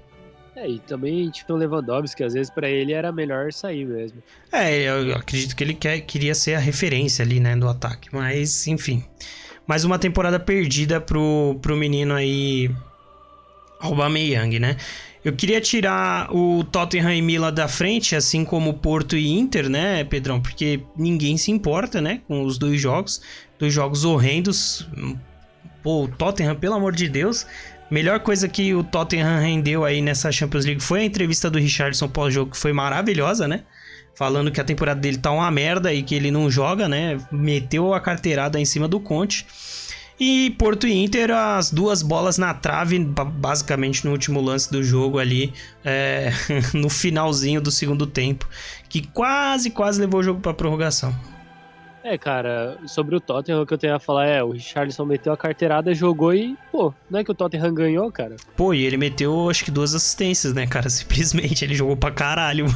[0.56, 4.22] É, e também, tipo, o Lewandowski, às vezes para ele era melhor sair mesmo.
[4.52, 8.08] É, eu acredito que ele quer, queria ser a referência ali, né, do ataque.
[8.12, 9.04] Mas, enfim.
[9.66, 12.70] Mais uma temporada perdida pro, pro menino aí,
[13.84, 14.76] Aubameyang, né?
[15.24, 20.04] Eu queria tirar o Tottenham e Milan da frente, assim como Porto e Inter, né,
[20.04, 20.40] Pedrão?
[20.40, 23.22] Porque ninguém se importa, né, com os dois jogos.
[23.58, 24.86] Dois jogos horrendos.
[25.82, 27.46] Pô, o Tottenham, pelo amor de Deus,
[27.90, 32.08] Melhor coisa que o Tottenham rendeu aí nessa Champions League foi a entrevista do Richardson
[32.08, 33.62] pós-jogo, que foi maravilhosa, né?
[34.16, 37.18] Falando que a temporada dele tá uma merda e que ele não joga, né?
[37.30, 39.46] Meteu a carteirada em cima do Conte.
[40.18, 45.18] E Porto e Inter, as duas bolas na trave, basicamente no último lance do jogo
[45.18, 45.52] ali,
[45.84, 46.30] é,
[46.72, 48.48] no finalzinho do segundo tempo,
[48.88, 51.14] que quase, quase levou o jogo para prorrogação.
[52.04, 55.32] É, cara, sobre o Tottenham, o que eu tenho a falar é, o Richardson meteu
[55.32, 58.36] a carteirada, jogou e, pô, não é que o Tottenham ganhou, cara?
[58.54, 60.88] Pô, e ele meteu, acho que duas assistências, né, cara?
[60.90, 62.66] Simplesmente, ele jogou pra caralho.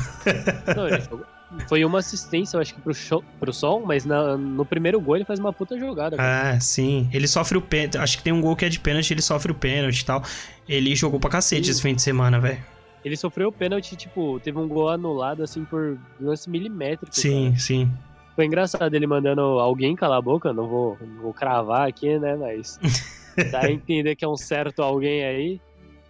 [0.75, 1.27] Não, ele jogou...
[1.67, 5.17] Foi uma assistência, eu acho que pro, show, pro som, mas na, no primeiro gol
[5.17, 6.17] ele faz uma puta jogada.
[6.17, 6.57] Cara.
[6.57, 7.09] Ah, sim.
[7.13, 7.97] Ele sofre o pênalti.
[7.97, 10.23] Acho que tem um gol que é de pênalti, ele sofre o pênalti e tal.
[10.69, 11.71] Ele jogou pra cacete sim.
[11.71, 12.63] esse fim de semana, velho.
[13.03, 17.15] Ele sofreu o pênalti, tipo, teve um gol anulado, assim, por lance milimétrico.
[17.15, 17.59] Sim, cara.
[17.59, 17.91] sim.
[18.37, 22.37] Foi engraçado ele mandando alguém calar a boca, não vou, não vou cravar aqui, né?
[22.37, 22.79] Mas
[23.51, 25.61] dá a entender que é um certo alguém aí.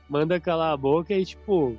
[0.09, 1.77] Manda calar a boca e, tipo,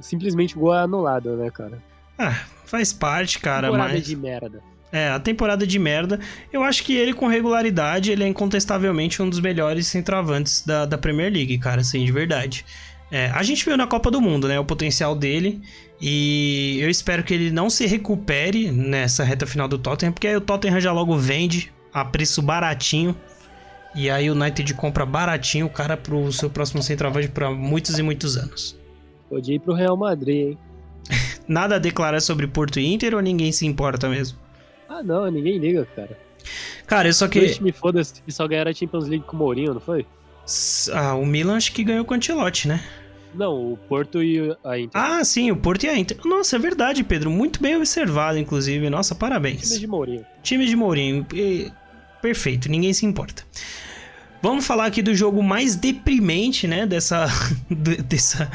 [0.00, 1.82] simplesmente gol anulado, né, cara?
[2.20, 4.06] Ah, faz parte, cara, temporada mas...
[4.06, 4.62] de merda.
[4.92, 6.20] É, a temporada de merda.
[6.52, 10.98] Eu acho que ele, com regularidade, ele é incontestavelmente um dos melhores centroavantes da, da
[10.98, 12.66] Premier League, cara, assim, de verdade.
[13.10, 15.62] É, a gente viu na Copa do Mundo, né, o potencial dele.
[16.00, 20.36] E eu espero que ele não se recupere nessa reta final do Tottenham, porque aí
[20.36, 23.16] o Tottenham já logo vende a preço baratinho.
[23.94, 28.02] E aí o United compra baratinho o cara pro seu próximo centroavante para muitos e
[28.02, 28.76] muitos anos.
[29.28, 30.58] Pode ir pro Real Madrid, hein?
[31.48, 34.38] Nada a declarar sobre Porto e Inter ou ninguém se importa mesmo?
[34.88, 36.18] Ah, não, ninguém liga, cara.
[36.86, 37.60] Cara, eu só que.
[37.62, 40.06] me foda-se que só ganharam a Champions League com o Mourinho, não foi?
[40.92, 42.82] Ah, o Milan acho que ganhou com o Ancelotti, né?
[43.34, 45.00] Não, o Porto e a Inter.
[45.00, 46.18] Ah, sim, o Porto e a Inter.
[46.24, 47.30] Nossa, é verdade, Pedro.
[47.30, 48.90] Muito bem observado, inclusive.
[48.90, 49.68] Nossa, parabéns.
[49.68, 50.26] Time de Mourinho.
[50.42, 51.26] Time de Mourinho.
[52.20, 53.44] Perfeito, ninguém se importa.
[54.42, 56.86] Vamos falar aqui do jogo mais deprimente, né?
[56.86, 57.26] Dessa.
[58.08, 58.50] dessa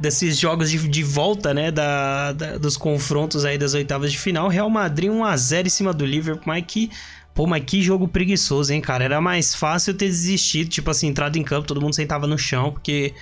[0.00, 1.70] desses jogos de, de volta, né?
[1.70, 4.48] Da, da, dos confrontos aí das oitavas de final.
[4.48, 6.90] Real Madrid 1x0 em cima do Liverpool, mas que.
[7.32, 9.04] Pô, mas que jogo preguiçoso, hein, cara?
[9.04, 12.72] Era mais fácil ter desistido, tipo assim, entrado em campo, todo mundo sentava no chão,
[12.72, 13.14] porque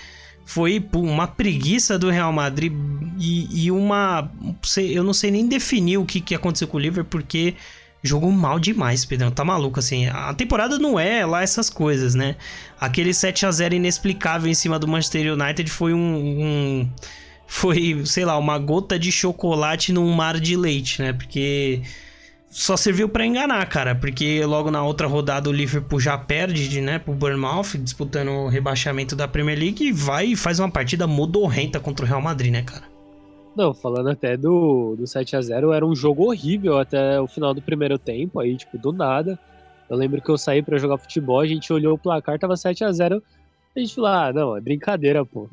[0.47, 2.73] foi uma preguiça do Real Madrid
[3.19, 4.33] e, e, uma.
[4.79, 7.55] Eu não sei nem definir o que, que aconteceu com o Liverpool, porque
[8.03, 9.31] jogou mal demais, Pedrão.
[9.31, 10.07] Tá maluco, assim.
[10.07, 12.37] A temporada não é lá essas coisas, né?
[12.81, 16.91] Aquele 7 a 0 inexplicável em cima do Manchester United foi um, um.
[17.47, 21.13] foi, sei lá, uma gota de chocolate num mar de leite, né?
[21.13, 21.83] Porque
[22.51, 26.99] só serviu para enganar, cara, porque logo na outra rodada o Liverpool já perde, né,
[26.99, 31.79] pro Bournemouth, disputando o rebaixamento da Premier League e vai e faz uma partida modorrenta
[31.79, 32.98] contra o Real Madrid, né, cara?
[33.59, 37.53] Não, falando até do, do 7 a 0 era um jogo horrível até o final
[37.53, 39.37] do primeiro tempo, aí, tipo, do nada.
[39.91, 42.85] Eu lembro que eu saí para jogar futebol, a gente olhou o placar, tava 7
[42.85, 43.21] a 0
[43.75, 45.49] a gente falou, ah, não, é brincadeira, pô.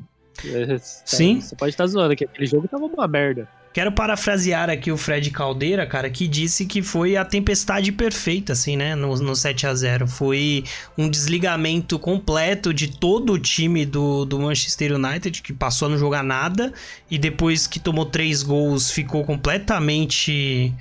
[0.80, 1.40] Sim.
[1.40, 3.48] Você pode estar zoando, que aquele jogo tava uma merda.
[3.76, 8.74] Quero parafrasear aqui o Fred Caldeira, cara, que disse que foi a tempestade perfeita, assim,
[8.74, 10.64] né, no, no 7 a 0 Foi
[10.96, 15.98] um desligamento completo de todo o time do, do Manchester United, que passou a não
[15.98, 16.72] jogar nada,
[17.10, 20.72] e depois que tomou três gols ficou completamente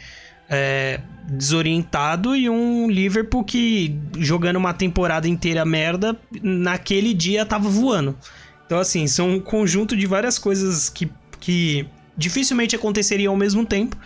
[0.50, 8.18] é, desorientado, e um Liverpool que, jogando uma temporada inteira merda, naquele dia tava voando.
[8.66, 11.12] Então, assim, são um conjunto de várias coisas que.
[11.42, 11.86] que
[12.18, 13.98] dificilmente aconteceriam ao mesmo tempo.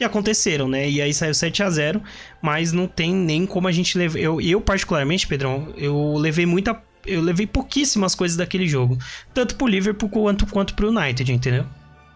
[0.00, 0.88] E aconteceram, né?
[0.88, 2.00] E aí saiu 7 a 0
[2.40, 4.18] mas não tem nem como a gente levar.
[4.18, 6.80] Eu, eu, particularmente, Pedrão, eu levei muita.
[7.04, 8.96] Eu levei pouquíssimas coisas daquele jogo.
[9.34, 11.64] Tanto pro Liverpool quanto, quanto pro United, entendeu?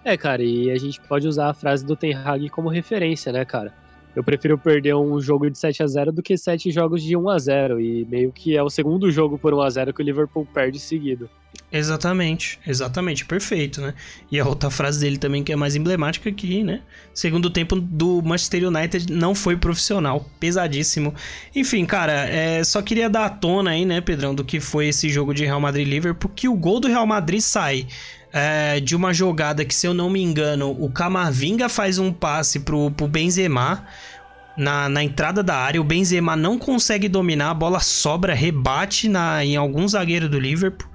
[0.05, 3.45] É, cara, e a gente pode usar a frase do Ten Hag como referência, né,
[3.45, 3.73] cara?
[4.15, 7.29] Eu prefiro perder um jogo de 7 a 0 do que 7 jogos de 1
[7.31, 10.05] a 0 E meio que é o segundo jogo por 1 a 0 que o
[10.05, 11.31] Liverpool perde seguido.
[11.71, 13.95] Exatamente, exatamente, perfeito, né?
[14.31, 16.83] E a outra frase dele também que é mais emblemática aqui, né?
[17.15, 21.15] Segundo tempo do Manchester United não foi profissional, pesadíssimo.
[21.55, 25.09] Enfim, cara, é, só queria dar a tona aí, né, Pedrão, do que foi esse
[25.09, 27.87] jogo de Real Madrid-Liverpool, porque o gol do Real Madrid sai
[28.33, 32.61] é, de uma jogada que, se eu não me engano, o Camavinga faz um passe
[32.61, 33.87] pro, pro Benzema
[34.57, 35.81] na, na entrada da área.
[35.81, 40.92] O Benzema não consegue dominar, a bola sobra, rebate na, em algum zagueiro do Liverpool.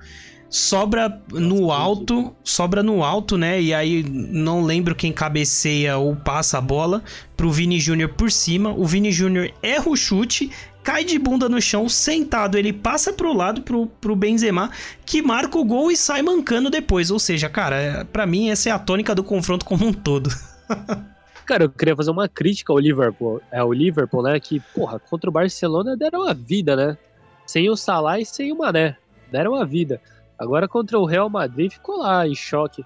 [0.49, 3.61] Sobra no alto, sobra no alto, né?
[3.61, 7.03] E aí não lembro quem cabeceia ou passa a bola
[7.35, 8.71] pro Vini Júnior por cima.
[8.71, 10.49] O Vini Júnior erra o chute,
[10.83, 14.71] cai de bunda no chão, sentado, ele passa pro lado pro, pro Benzema,
[15.05, 17.11] que marca o gol e sai mancando depois.
[17.11, 20.29] Ou seja, cara, para mim essa é a tônica do confronto como um todo.
[21.47, 23.41] Cara, eu queria fazer uma crítica ao Liverpool.
[23.49, 24.37] É o Liverpool, né?
[24.37, 26.97] Que, porra, contra o Barcelona deram a vida, né?
[27.45, 28.97] Sem o Salah e sem o Mané.
[29.31, 30.01] Deram a vida.
[30.37, 32.85] Agora contra o Real Madrid ficou lá em choque.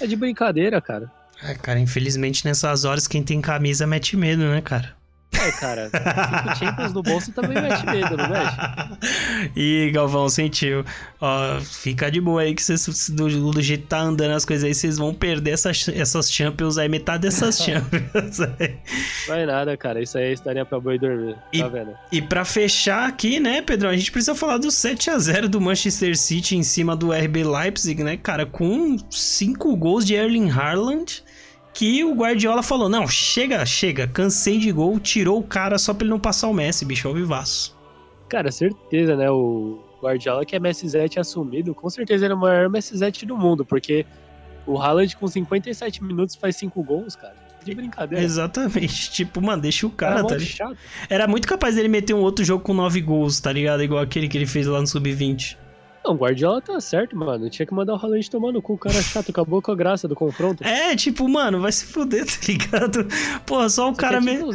[0.00, 1.10] É de brincadeira, cara.
[1.42, 4.95] É, cara, infelizmente nessas horas quem tem camisa mete medo, né, cara?
[5.32, 9.52] É, cara, cinco Champions no bolso também mete medo, não mete?
[9.54, 10.84] Ih, Galvão, sentiu.
[11.20, 14.64] Ó, fica de boa aí que vocês, do, do jeito que tá andando as coisas
[14.64, 18.76] aí, vocês vão perder essas, essas Champions aí, metade dessas Champions aí.
[19.26, 21.94] Vai nada, cara, isso aí é estaria pra boi dormir, e, tá vendo?
[22.10, 25.60] E pra fechar aqui, né, Pedrão, a gente precisa falar do 7 a 0 do
[25.60, 31.22] Manchester City em cima do RB Leipzig, né, cara, com cinco gols de Erling Haaland
[31.76, 36.04] que o Guardiola falou: não, chega, chega, cansei de gol, tirou o cara só pra
[36.04, 37.76] ele não passar o Messi, bicho, é o vivaço.
[38.28, 39.30] Cara, certeza, né?
[39.30, 43.26] O Guardiola, que é Messi Zete assumido, com certeza ele é o maior Messi Zete
[43.26, 44.06] do mundo, porque
[44.66, 47.36] o Haaland com 57 minutos faz 5 gols, cara.
[47.62, 48.24] De brincadeira.
[48.24, 49.10] Exatamente.
[49.12, 50.76] Tipo, mano, deixa o cara, Era tá ligado?
[51.10, 53.82] Era muito capaz dele meter um outro jogo com 9 gols, tá ligado?
[53.82, 55.58] Igual aquele que ele fez lá no Sub-20.
[56.06, 57.50] Não, o Guardiola tá certo, mano.
[57.50, 60.06] Tinha que mandar o Haaland tomar no cu, o cara chato, acabou com a graça
[60.06, 60.62] do confronto.
[60.62, 63.08] É, tipo, mano, vai se fuder, tá ligado?
[63.44, 64.52] Porra, só o Você cara mesmo.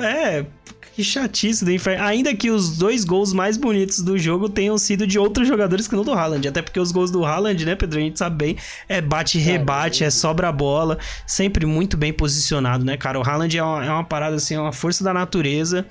[0.00, 0.46] É,
[0.94, 2.04] que chatice do inferno.
[2.04, 5.94] Ainda que os dois gols mais bonitos do jogo tenham sido de outros jogadores que
[5.94, 6.48] não do Haaland.
[6.48, 7.98] Até porque os gols do Haaland, né, Pedro?
[7.98, 8.56] A gente sabe bem.
[8.88, 10.98] É bate-rebate, é, é sobra a bola.
[11.26, 13.20] Sempre muito bem posicionado, né, cara?
[13.20, 15.86] O Haaland é uma, é uma parada assim, é uma força da natureza.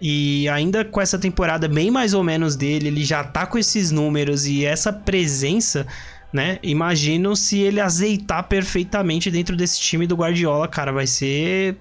[0.00, 3.90] E ainda com essa temporada bem mais ou menos dele, ele já tá com esses
[3.90, 5.86] números e essa presença,
[6.32, 6.58] né?
[6.62, 11.76] Imagino se ele azeitar perfeitamente dentro desse time do Guardiola, cara, vai ser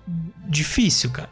[0.48, 1.30] difícil, cara.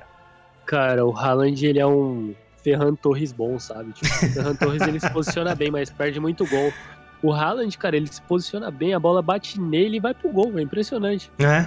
[0.65, 3.91] Cara, o Haaland, ele é um Ferran Torres bom, sabe?
[3.93, 6.74] Tipo, o Ferran Torres ele se posiciona bem, mas perde muito gol.
[7.22, 10.58] O Haaland, cara, ele se posiciona bem, a bola bate nele e vai pro gol,
[10.58, 11.32] é impressionante.
[11.39, 11.65] É.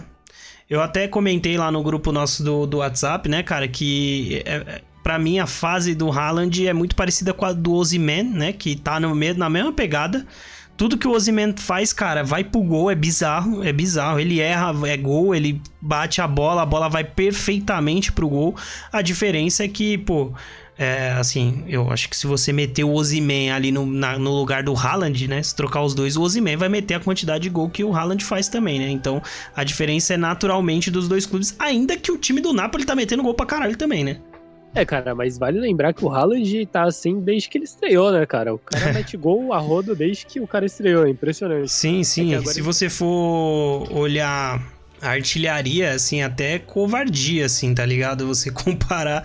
[0.68, 4.82] Eu até comentei lá no grupo nosso do, do WhatsApp, né, cara, que é, é
[5.06, 8.52] para mim a fase do Haaland é muito parecida com a do Ozyman, né?
[8.52, 10.26] Que tá no meio, na mesma pegada.
[10.76, 14.18] Tudo que o Ozyman faz, cara, vai pro gol, é bizarro, é bizarro.
[14.18, 18.56] Ele erra, é gol, ele bate a bola, a bola vai perfeitamente pro gol.
[18.92, 20.32] A diferença é que, pô,
[20.76, 24.64] é, assim, eu acho que se você meter o Ozyman ali no, na, no lugar
[24.64, 25.40] do Haaland, né?
[25.40, 28.24] Se trocar os dois, o Ozyman vai meter a quantidade de gol que o Haaland
[28.24, 28.90] faz também, né?
[28.90, 29.22] Então,
[29.54, 33.22] a diferença é naturalmente dos dois clubes, ainda que o time do Napoli tá metendo
[33.22, 34.18] gol pra caralho também, né?
[34.76, 38.26] É, cara, mas vale lembrar que o Haaland tá assim desde que ele estreou, né,
[38.26, 38.54] cara?
[38.54, 41.72] O cara mete gol a rodo desde que o cara estreou, é impressionante.
[41.72, 42.34] Sim, sim.
[42.34, 44.62] É Se você for olhar
[45.00, 48.26] a artilharia, assim, até covardia, assim, tá ligado?
[48.26, 49.24] Você comparar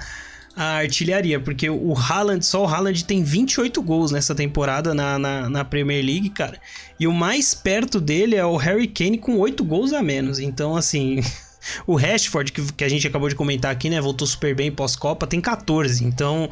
[0.55, 5.49] a artilharia, porque o Haaland, só o Haaland tem 28 gols nessa temporada na, na,
[5.49, 6.57] na, Premier League, cara.
[6.97, 10.39] E o mais perto dele é o Harry Kane com 8 gols a menos.
[10.39, 11.19] Então, assim,
[11.85, 15.27] o Rashford, que, que a gente acabou de comentar aqui, né, voltou super bem pós-Copa,
[15.27, 16.03] tem 14.
[16.03, 16.49] Então,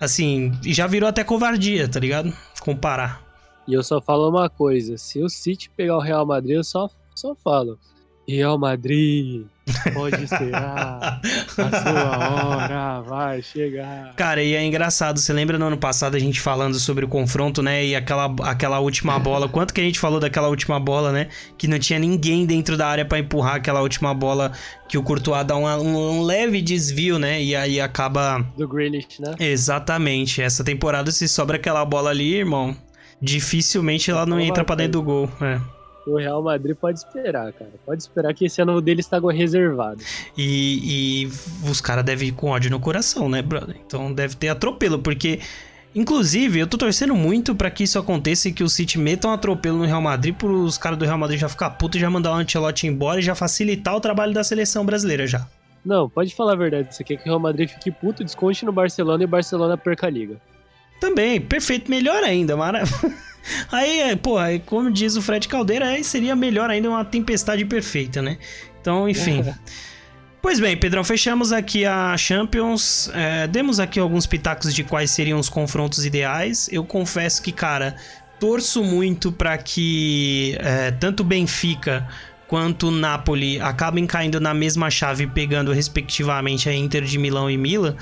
[0.00, 2.32] assim, já virou até covardia, tá ligado?
[2.60, 3.22] Comparar.
[3.66, 6.88] E eu só falo uma coisa: se o City pegar o Real Madrid, eu só,
[7.14, 7.78] só falo.
[8.26, 9.46] Real Madrid,
[9.94, 14.14] pode esperar, a sua hora vai chegar.
[14.14, 17.62] Cara, e é engraçado, você lembra no ano passado a gente falando sobre o confronto,
[17.62, 21.28] né, e aquela, aquela última bola, quanto que a gente falou daquela última bola, né,
[21.56, 24.52] que não tinha ninguém dentro da área para empurrar aquela última bola,
[24.88, 28.44] que o Courtois dá um, leve desvio, né, e aí acaba...
[28.56, 29.34] Do Grealish, né?
[29.38, 32.76] Exatamente, essa temporada se sobra aquela bola ali, irmão,
[33.20, 35.77] dificilmente ela não entra para dentro do gol, é
[36.08, 37.70] o Real Madrid pode esperar, cara.
[37.84, 40.02] Pode esperar que esse ano dele está reservado.
[40.36, 41.26] E, e
[41.68, 43.76] os caras devem ir com ódio no coração, né, brother?
[43.86, 45.40] Então deve ter atropelo, porque.
[45.94, 49.32] Inclusive, eu tô torcendo muito para que isso aconteça e que o City meta um
[49.32, 52.32] atropelo no Real Madrid os caras do Real Madrid já ficar puto e já mandar
[52.32, 55.48] o Ancelotti embora e já facilitar o trabalho da seleção brasileira já.
[55.84, 56.94] Não, pode falar a verdade.
[56.94, 60.06] Você quer que o Real Madrid fique puto, desconte no Barcelona e o Barcelona perca
[60.06, 60.40] a liga.
[61.00, 63.14] Também, perfeito, melhor ainda, maravilha.
[63.72, 68.38] Aí, pô, como diz o Fred Caldeira, aí seria melhor ainda uma tempestade perfeita, né?
[68.80, 69.44] Então, enfim.
[70.40, 73.10] Pois bem, Pedrão, fechamos aqui a Champions.
[73.12, 76.68] É, demos aqui alguns pitacos de quais seriam os confrontos ideais.
[76.70, 77.96] Eu confesso que, cara,
[78.38, 82.06] torço muito para que é, tanto Benfica
[82.46, 87.94] quanto Napoli acabem caindo na mesma chave, pegando respectivamente a Inter de Milão e Milan,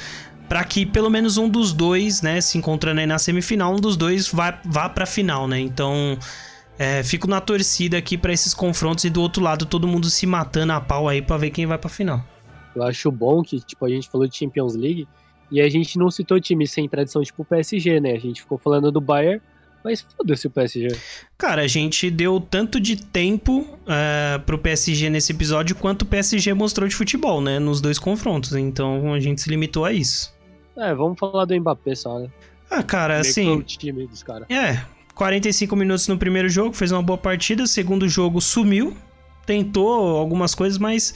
[0.49, 3.97] para que pelo menos um dos dois, né, se encontrando aí na semifinal, um dos
[3.97, 5.59] dois vá, vá pra final, né?
[5.59, 6.19] Então,
[6.79, 10.27] é, fico na torcida aqui para esses confrontos e do outro lado todo mundo se
[10.27, 12.25] matando a pau aí para ver quem vai pra final.
[12.75, 15.09] Eu acho bom que, tipo, a gente falou de Champions League
[15.51, 18.13] e a gente não citou times sem tradição, tipo o PSG, né?
[18.13, 19.41] A gente ficou falando do Bayern,
[19.83, 20.89] mas foda-se o PSG.
[21.39, 26.53] Cara, a gente deu tanto de tempo uh, pro PSG nesse episódio quanto o PSG
[26.53, 27.59] mostrou de futebol, né?
[27.59, 28.53] Nos dois confrontos.
[28.53, 30.36] Então a gente se limitou a isso.
[30.79, 32.29] É, vamos falar do Mbappé só, né?
[32.71, 33.57] Ah, cara, assim.
[33.57, 34.49] O time dos caras.
[34.51, 34.83] É,
[35.15, 37.67] 45 minutos no primeiro jogo, fez uma boa partida.
[37.67, 38.97] Segundo jogo sumiu,
[39.47, 41.15] tentou algumas coisas, mas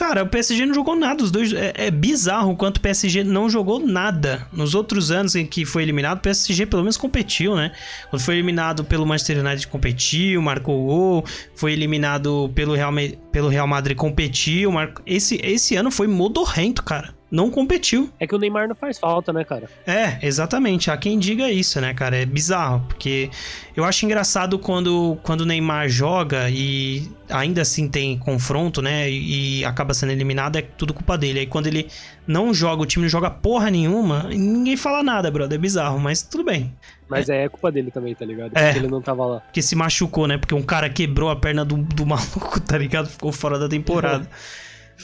[0.00, 1.22] Cara, o PSG não jogou nada.
[1.22, 4.46] Os dois é, é, bizarro o quanto o PSG não jogou nada.
[4.50, 7.72] Nos outros anos em que foi eliminado, o PSG pelo menos competiu, né?
[8.08, 11.24] Quando foi eliminado pelo Manchester United, competiu, marcou gol.
[11.54, 12.92] Foi eliminado pelo Real,
[13.30, 14.72] pelo Real Madrid, competiu.
[14.72, 14.94] Mar...
[15.04, 18.10] Esse, esse ano foi modorrento, cara não competiu.
[18.18, 19.68] É que o Neymar não faz falta, né, cara?
[19.86, 20.90] É, exatamente.
[20.90, 22.16] Há quem diga isso, né, cara?
[22.16, 23.30] É bizarro, porque
[23.76, 29.60] eu acho engraçado quando, quando o Neymar joga e ainda assim tem confronto, né, e,
[29.60, 31.40] e acaba sendo eliminado, é tudo culpa dele.
[31.40, 31.88] Aí quando ele
[32.26, 35.56] não joga, o time não joga porra nenhuma, ninguém fala nada, brother.
[35.56, 36.72] É bizarro, mas tudo bem.
[37.08, 38.56] Mas é, é culpa dele também, tá ligado?
[38.56, 38.66] É.
[38.66, 39.40] Porque ele não tava lá.
[39.40, 40.38] Porque se machucou, né?
[40.38, 43.08] Porque um cara quebrou a perna do, do maluco, tá ligado?
[43.08, 44.28] Ficou fora da temporada.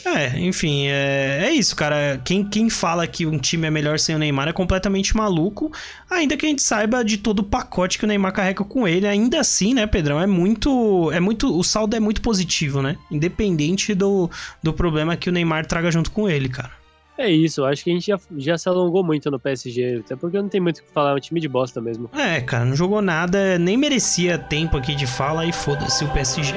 [0.05, 2.19] É, enfim, é, é isso, cara.
[2.23, 5.71] Quem, quem fala que um time é melhor sem o Neymar é completamente maluco.
[6.09, 9.07] Ainda que a gente saiba de todo o pacote que o Neymar carrega com ele.
[9.07, 10.21] Ainda assim, né, Pedrão?
[10.21, 11.11] É muito.
[11.11, 11.57] É muito.
[11.57, 12.97] O saldo é muito positivo, né?
[13.11, 14.29] Independente do,
[14.61, 16.71] do problema que o Neymar traga junto com ele, cara.
[17.17, 20.39] É isso, acho que a gente já, já se alongou muito no PSG, até porque
[20.39, 22.11] não tem muito o que falar, é um time de bosta mesmo.
[22.13, 26.53] É, cara, não jogou nada, nem merecia tempo aqui de fala e foda-se o PSG.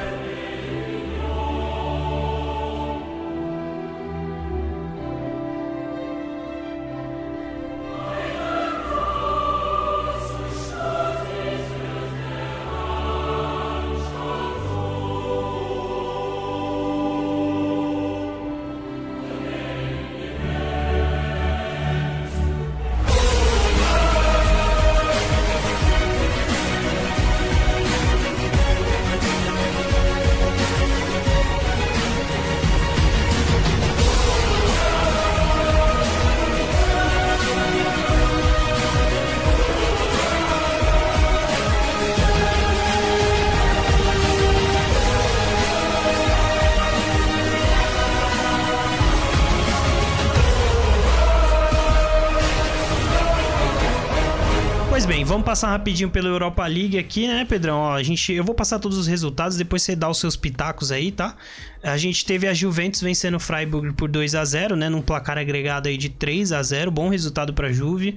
[55.51, 57.79] Passar rapidinho pela Europa League aqui, né, Pedrão?
[57.79, 60.92] Ó, a gente, eu vou passar todos os resultados, depois você dá os seus pitacos
[60.92, 61.35] aí, tá?
[61.83, 65.38] A gente teve a Juventus vencendo o Freiburg por 2 a 0 né, num placar
[65.38, 68.11] agregado aí de 3 a 0 bom resultado pra Juve.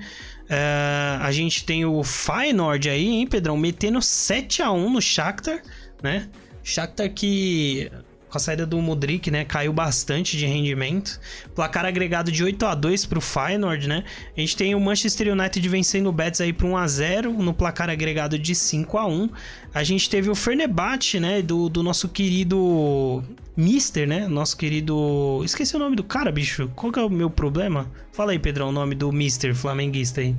[0.43, 3.57] Uh, a gente tem o Feyenoord aí, hein, Pedrão?
[3.57, 5.63] Metendo 7 a 1 no Shakhtar,
[6.03, 6.29] né?
[6.63, 7.89] Shakhtar que
[8.33, 11.19] com a saída do Mudrik, né, caiu bastante de rendimento.
[11.53, 14.03] Placar agregado de 8 a 2 para o Feyenoord, né?
[14.35, 17.53] A gente tem o Manchester United vencendo o Betis aí por 1 a 0 no
[17.53, 19.29] placar agregado de 5 a 1.
[19.71, 23.23] A gente teve o Fenerbahçe, né, do, do nosso querido
[23.55, 24.27] Mister, né?
[24.27, 25.43] Nosso querido.
[25.45, 26.71] Esqueci o nome do cara, bicho.
[26.75, 27.91] Qual que é o meu problema?
[28.11, 30.35] Fala aí, Pedrão, o nome do Mister flamenguista aí.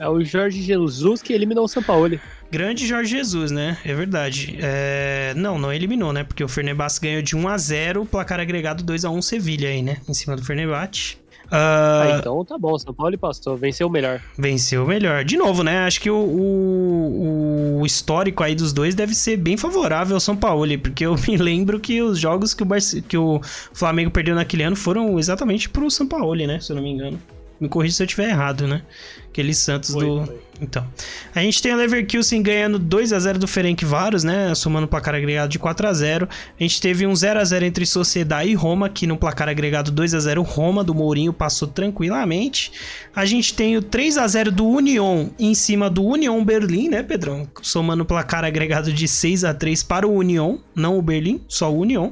[0.00, 2.18] É o Jorge Jesus que eliminou o São Paulo.
[2.50, 3.78] Grande Jorge Jesus, né?
[3.84, 4.58] É verdade.
[4.60, 5.32] É...
[5.36, 6.24] Não, não eliminou, né?
[6.24, 9.82] Porque o Fenerbahçe ganhou de 1 a 0 placar agregado 2 a 1 Sevilha aí,
[9.82, 9.98] né?
[10.08, 11.20] Em cima do Fenerbahçe.
[11.46, 11.52] Uh...
[11.52, 14.22] Ah, então tá bom, São Paulo passou, venceu o melhor.
[14.38, 15.24] Venceu o melhor.
[15.24, 15.80] De novo, né?
[15.80, 20.36] Acho que o, o, o, histórico aí dos dois deve ser bem favorável ao São
[20.36, 23.02] Paulo, porque eu me lembro que os jogos que o, Barce...
[23.02, 23.40] que o
[23.72, 26.60] Flamengo perdeu naquele ano foram exatamente pro São Paulo, né?
[26.60, 27.20] Se eu não me engano.
[27.60, 28.82] Me corrija se eu estiver errado, né?
[29.30, 30.26] Aquele Santos foi, do.
[30.26, 30.40] Foi.
[30.60, 30.86] Então.
[31.34, 34.54] A gente tem o Leverkusen ganhando 2 a 0 do Ferencváros, né?
[34.54, 37.64] Somando um placar agregado de 4 a 0 A gente teve um 0 a 0
[37.64, 41.66] entre Sociedade e Roma, que no placar agregado 2 a 0 Roma do Mourinho passou
[41.66, 42.72] tranquilamente.
[43.14, 47.02] A gente tem o 3 a 0 do Union em cima do Union Berlim, né,
[47.02, 47.48] Pedrão?
[47.62, 51.72] Somando o placar agregado de 6 a 3 para o Union, não o Berlim, só
[51.72, 52.10] o Union.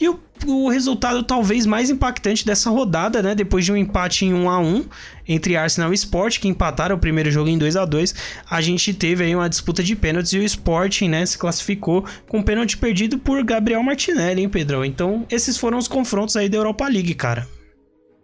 [0.00, 3.36] E o, o resultado talvez mais impactante dessa rodada, né?
[3.36, 4.84] Depois de um empate em 1 a 1
[5.32, 8.14] entre Arsenal e Sport, que empataram o primeiro jogo em 2 a 2
[8.50, 12.38] a gente teve aí uma disputa de pênaltis e o Sporting, né, se classificou com
[12.38, 14.84] um pênalti perdido por Gabriel Martinelli, hein, Pedrão?
[14.84, 17.46] Então, esses foram os confrontos aí da Europa League, cara.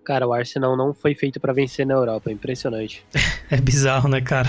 [0.04, 3.04] Cara, o Arsenal não foi feito para vencer na Europa, é impressionante.
[3.50, 4.48] é bizarro, né, cara?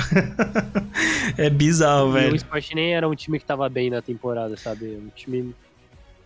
[1.37, 2.33] é bizarro, e velho.
[2.33, 4.85] o Sport nem era um time que tava bem na temporada, sabe?
[4.85, 5.53] Um time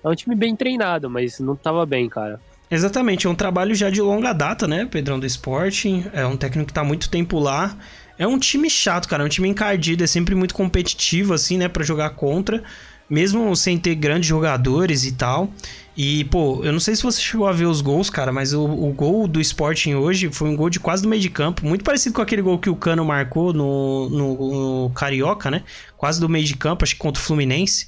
[0.03, 2.39] é um time bem treinado, mas não tava bem, cara.
[2.73, 6.05] Exatamente, é um trabalho já de longa data, né, Pedrão do Sporting.
[6.11, 7.77] É um técnico que tá muito tempo lá.
[8.17, 11.67] É um time chato, cara, é um time encardido, é sempre muito competitivo, assim, né,
[11.67, 12.63] para jogar contra,
[13.07, 15.51] mesmo sem ter grandes jogadores e tal.
[15.95, 18.65] E, pô, eu não sei se você chegou a ver os gols, cara, mas o,
[18.65, 21.83] o gol do Sporting hoje foi um gol de quase do meio de campo, muito
[21.83, 25.61] parecido com aquele gol que o Cano marcou no, no, no Carioca, né?
[25.95, 27.85] Quase do meio de campo, acho que contra o Fluminense.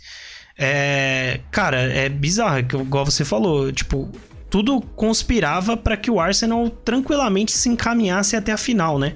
[0.55, 4.11] É, cara, é bizarro, igual você falou, tipo,
[4.55, 9.15] tudo conspirava para que o Arsenal tranquilamente se encaminhasse até a final, né?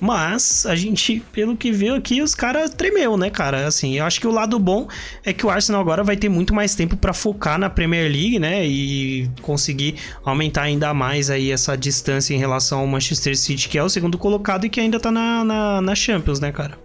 [0.00, 3.66] Mas a gente, pelo que viu aqui, os caras tremeu, né, cara?
[3.66, 4.88] Assim, eu acho que o lado bom
[5.22, 8.38] é que o Arsenal agora vai ter muito mais tempo para focar na Premier League,
[8.38, 8.66] né?
[8.66, 13.84] E conseguir aumentar ainda mais aí essa distância em relação ao Manchester City, que é
[13.84, 16.78] o segundo colocado e que ainda tá na, na, na Champions, né, cara?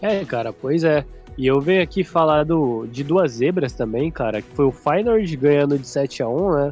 [0.00, 1.04] É, cara, pois é.
[1.36, 5.36] E eu venho aqui falar do, de duas zebras também, cara, que foi o Feyenoord
[5.36, 6.70] ganhando de 7 a 1 né?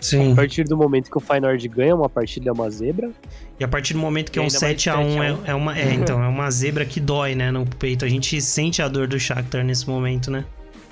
[0.00, 0.32] Sim.
[0.32, 3.10] A partir do momento que o Feyenoord ganha uma partida é uma zebra.
[3.58, 5.92] E a partir do momento que é um 7 a 1 é, é, uma é,
[5.94, 8.04] então, é uma zebra que dói, né, no peito.
[8.04, 10.44] A gente sente a dor do Shakhtar nesse momento, né?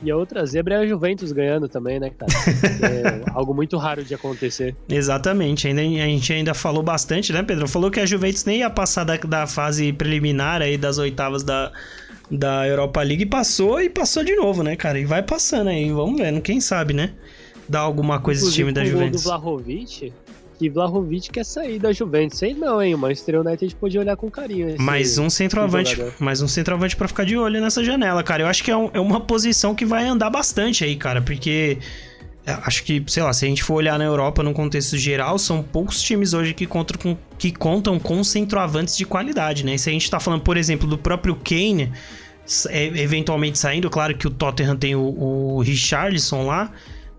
[0.02, 2.30] E a outra zebra é a Juventus ganhando também, né, cara?
[3.26, 4.76] é algo muito raro de acontecer.
[4.88, 5.66] Exatamente.
[5.66, 7.66] Ainda, a gente ainda falou bastante, né, Pedro?
[7.66, 11.72] Falou que a Juventus nem ia passar da, da fase preliminar aí das oitavas da,
[12.30, 14.98] da Europa League passou e passou de novo, né, cara?
[14.98, 17.12] E vai passando aí, vamos vendo, quem sabe, né?
[17.68, 19.22] Dá alguma coisa esse time da Juventus.
[19.22, 20.12] do Vlahovic,
[20.58, 22.38] que Vlahovic quer sair da Juventus.
[22.38, 22.94] Sei não, hein?
[22.94, 24.76] O Manchester United pode olhar com carinho.
[24.78, 28.42] Mais um centroavante, mais um centroavante para ficar de olho nessa janela, cara.
[28.42, 31.78] Eu acho que é, um, é uma posição que vai andar bastante aí, cara, porque
[32.46, 35.38] é, acho que, sei lá, se a gente for olhar na Europa num contexto geral,
[35.38, 39.74] são poucos times hoje que contam com, que contam com centroavantes de qualidade, né?
[39.74, 41.90] E se a gente tá falando, por exemplo, do próprio Kane,
[42.68, 46.70] é, eventualmente saindo, claro que o Tottenham tem o, o Richarlison lá,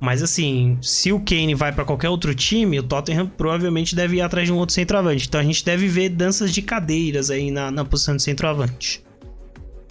[0.05, 4.21] mas assim, se o Kane vai para qualquer outro time, o Tottenham provavelmente deve ir
[4.21, 5.27] atrás de um outro centroavante.
[5.27, 9.03] Então a gente deve ver danças de cadeiras aí na, na posição de centroavante.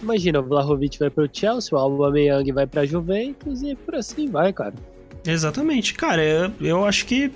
[0.01, 4.53] Imagina, o Vlahovic vai pro Chelsea, o Aubameyang vai pra Juventus e por assim vai,
[4.53, 4.73] cara.
[5.27, 5.93] Exatamente.
[5.93, 7.29] Cara, eu, eu acho que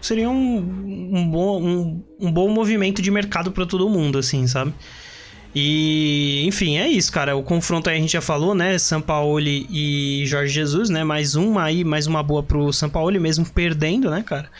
[0.00, 4.72] seria um, um, bom, um, um bom movimento de mercado para todo mundo, assim, sabe?
[5.58, 7.34] E, enfim, é isso, cara.
[7.34, 8.76] O confronto aí a gente já falou, né?
[8.76, 11.02] Sampaoli e Jorge Jesus, né?
[11.02, 14.50] Mais uma aí, mais uma boa pro Sampaoli, mesmo perdendo, né, cara?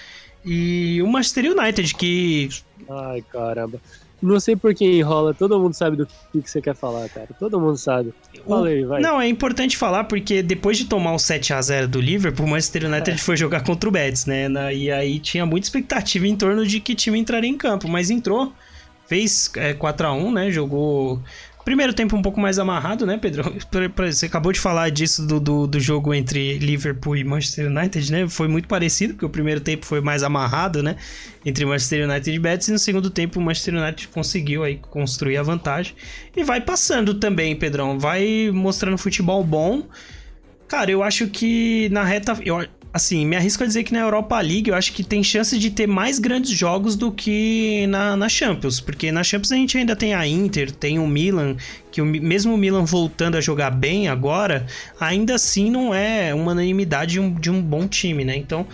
[0.43, 2.49] E o Manchester United, que.
[2.89, 3.79] Ai, caramba.
[4.23, 7.29] Não sei por que enrola, todo mundo sabe do que, que você quer falar, cara.
[7.39, 8.15] Todo mundo sabe.
[8.49, 9.03] Falei, vai.
[9.03, 12.49] Não, é importante falar porque depois de tomar o 7 a 0 do Liverpool, o
[12.49, 13.19] Manchester United é.
[13.19, 14.49] foi jogar contra o Betis, né?
[14.75, 18.51] E aí tinha muita expectativa em torno de que time entraria em campo, mas entrou
[19.09, 20.51] fez é, 4 a 1 né?
[20.51, 21.23] Jogou
[21.67, 23.43] Primeiro tempo um pouco mais amarrado, né, Pedro?
[24.07, 28.29] Você acabou de falar disso do, do, do, jogo entre Liverpool e Manchester United, né?
[28.29, 30.95] Foi muito parecido, porque o primeiro tempo foi mais amarrado, né?
[31.45, 35.39] Entre Manchester United e Betis, e no segundo tempo o Manchester United conseguiu aí construir
[35.39, 35.97] a vantagem.
[36.37, 37.99] E vai passando também, Pedrão.
[37.99, 39.89] Vai mostrando futebol bom.
[40.69, 42.39] Cara, eu acho que na reta.
[42.45, 42.65] Eu,
[42.97, 45.71] assim, me arrisco a dizer que na Europa League eu acho que tem chance de
[45.71, 49.95] ter mais grandes jogos do que na, na Champions, porque na Champions a gente ainda
[49.95, 51.57] tem a Inter, tem o Milan,
[51.91, 54.67] que o, mesmo o Milan voltando a jogar bem agora,
[54.99, 58.37] ainda assim não é uma unanimidade de um, de um bom time, né?
[58.37, 58.67] Então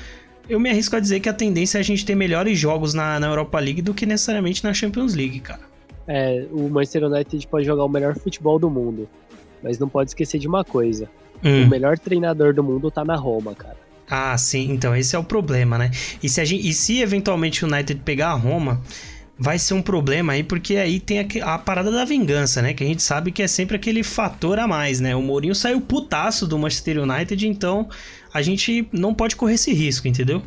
[0.48, 3.18] eu me arrisco a dizer que a tendência é a gente ter melhores jogos na,
[3.18, 5.60] na Europa League do que necessariamente na Champions League, cara.
[6.06, 9.08] É, o Manchester United pode jogar o melhor futebol do mundo,
[9.62, 11.08] mas não pode esquecer de uma coisa.
[11.44, 11.64] Hum.
[11.64, 13.76] O melhor treinador do mundo tá na Roma, cara.
[14.14, 14.70] Ah, sim.
[14.70, 15.90] Então, esse é o problema, né?
[16.22, 18.82] E se, gente, e se eventualmente o United pegar a Roma,
[19.38, 22.74] vai ser um problema aí, porque aí tem a, a, parada da vingança, né?
[22.74, 25.16] Que a gente sabe que é sempre aquele fator a mais, né?
[25.16, 27.88] O Mourinho saiu putaço do Manchester United, então
[28.34, 30.42] a gente não pode correr esse risco, entendeu?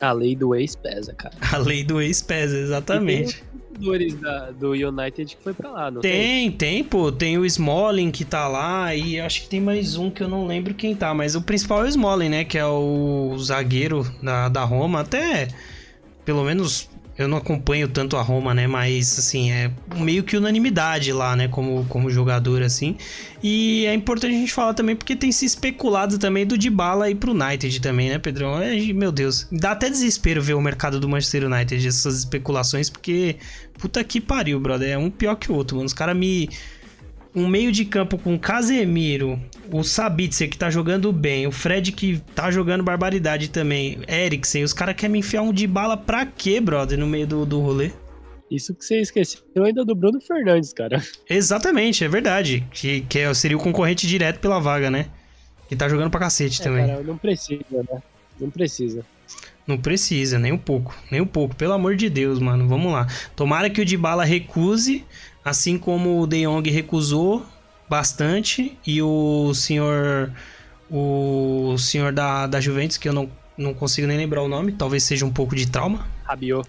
[0.00, 1.34] A lei do ex pesa, cara.
[1.52, 3.44] A lei do ex pesa, exatamente
[3.80, 4.14] jogadores
[4.58, 6.12] do United que foi pra lá, não tem?
[6.12, 7.10] Tem, tem, pô.
[7.10, 10.46] Tem o Smalling que tá lá e acho que tem mais um que eu não
[10.46, 11.14] lembro quem tá.
[11.14, 12.44] Mas o principal é o Smalling, né?
[12.44, 15.00] Que é o zagueiro da, da Roma.
[15.00, 15.48] Até,
[16.24, 16.89] pelo menos
[17.20, 18.66] eu não acompanho tanto a Roma, né?
[18.66, 21.48] Mas, assim, é meio que unanimidade lá, né?
[21.48, 22.96] Como, como jogador, assim.
[23.42, 27.16] E é importante a gente falar também porque tem se especulado também do Dybala ir
[27.16, 28.60] pro United também, né, Pedrão?
[28.62, 33.36] É, meu Deus, dá até desespero ver o mercado do Manchester United, essas especulações, porque
[33.78, 34.90] puta que pariu, brother.
[34.90, 35.86] É um pior que o outro, mano.
[35.86, 36.48] Os caras me
[37.34, 39.40] um meio de campo com Casemiro,
[39.72, 44.72] o Sabitzer que tá jogando bem, o Fred que tá jogando barbaridade também, Eriksen, os
[44.72, 47.92] caras querem me enfiar um de bala pra quê, brother, no meio do, do rolê?
[48.50, 51.00] Isso que você esqueceu ainda do Bruno Fernandes, cara.
[51.30, 52.66] Exatamente, é verdade.
[52.72, 55.06] Que, que é, seria o concorrente direto pela vaga, né?
[55.68, 56.86] Que tá jogando pra cacete é, também.
[56.88, 58.02] Cara, não precisa, né?
[58.40, 59.04] Não precisa.
[59.70, 60.94] Não precisa, nem um pouco.
[61.10, 61.54] Nem um pouco.
[61.54, 62.66] Pelo amor de Deus, mano.
[62.68, 63.06] Vamos lá.
[63.34, 65.04] Tomara que o Dybala recuse
[65.44, 67.44] Assim como o De Jong recusou
[67.88, 70.30] bastante e o senhor
[70.90, 75.04] o senhor da, da Juventus, que eu não, não consigo nem lembrar o nome, talvez
[75.04, 76.06] seja um pouco de trauma.
[76.24, 76.68] Rabiot.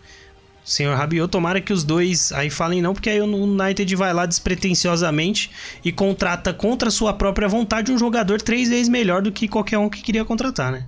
[0.64, 4.28] Senhor Rabiot, tomara que os dois aí falem não, porque aí o United vai lá
[4.28, 5.49] despretensiosamente
[5.84, 9.89] e contrata contra sua própria vontade um jogador três vezes melhor do que qualquer um
[9.89, 10.88] que queria contratar, né?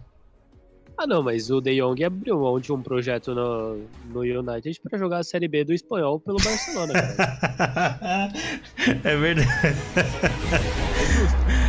[1.03, 3.75] Ah, não, mas o De Jong abriu mão de um projeto no,
[4.05, 6.93] no United para jogar a Série B do espanhol pelo Barcelona.
[9.03, 9.49] é verdade.
[9.97, 11.62] É justo.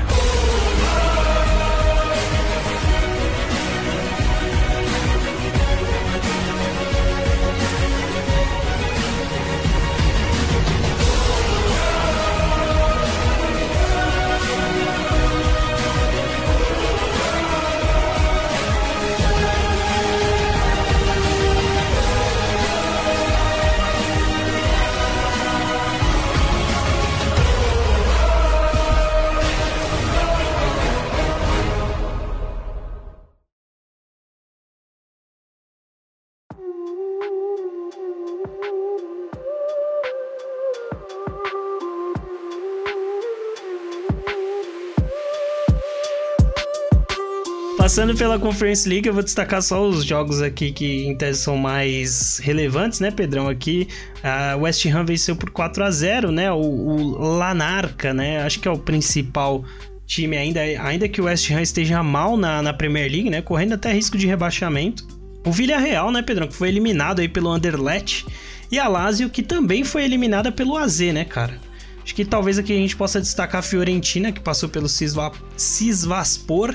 [47.94, 51.56] Passando pela Conference League, eu vou destacar só os jogos aqui que em tese são
[51.56, 53.48] mais relevantes, né, Pedrão?
[53.48, 53.86] Aqui,
[54.20, 56.50] a West Ham venceu por 4 a 0 né?
[56.50, 58.42] O, o Lanarca, né?
[58.42, 59.64] Acho que é o principal
[60.08, 63.40] time ainda, ainda que o West Ham esteja mal na, na Premier League, né?
[63.40, 65.06] Correndo até risco de rebaixamento.
[65.46, 66.48] O Villarreal, né, Pedrão?
[66.48, 68.26] Que foi eliminado aí pelo Anderlecht.
[68.72, 71.60] E a Lazio, que também foi eliminada pelo AZ, né, cara?
[72.02, 76.74] Acho que talvez aqui a gente possa destacar a Fiorentina, que passou pelo Cisva, Cisvaspor,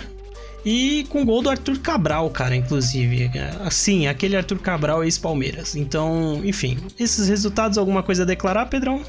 [0.65, 3.29] e com gol do Arthur Cabral, cara, inclusive.
[3.65, 5.75] Assim, aquele Arthur Cabral ex-Palmeiras.
[5.75, 9.01] Então, enfim, esses resultados, alguma coisa a declarar, Pedrão?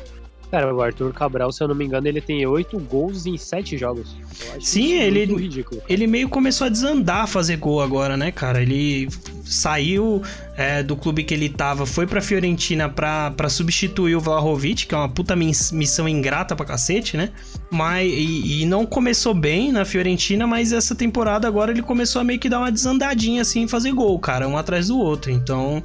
[0.51, 3.78] Cara, o Arthur Cabral, se eu não me engano, ele tem oito gols em sete
[3.78, 4.16] jogos.
[4.61, 8.61] Sim, ele, ridículo, ele meio começou a desandar a fazer gol agora, né, cara?
[8.61, 9.09] Ele
[9.44, 10.22] saiu
[10.57, 14.94] é, do clube que ele tava, foi pra Fiorentina pra, pra substituir o Vlahovic, que
[14.94, 17.30] é uma puta missão ingrata pra cacete, né?
[17.70, 22.24] Mas, e, e não começou bem na Fiorentina, mas essa temporada agora ele começou a
[22.24, 25.30] meio que dar uma desandadinha assim, fazer gol, cara, um atrás do outro.
[25.30, 25.80] Então,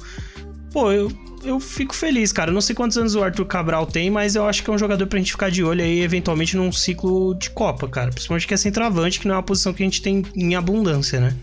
[0.72, 1.08] pô, eu
[1.46, 2.50] eu fico feliz, cara.
[2.50, 4.78] Eu não sei quantos anos o Arthur Cabral tem, mas eu acho que é um
[4.78, 8.10] jogador pra gente ficar de olho aí, eventualmente, num ciclo de Copa, cara.
[8.10, 11.20] Principalmente que é centroavante, que não é uma posição que a gente tem em abundância,
[11.20, 11.34] né?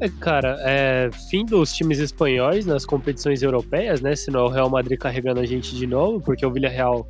[0.00, 4.16] É, cara, é, fim dos times espanhóis nas competições europeias, né?
[4.16, 7.06] Se não é o Real Madrid carregando a gente de novo, porque o Villarreal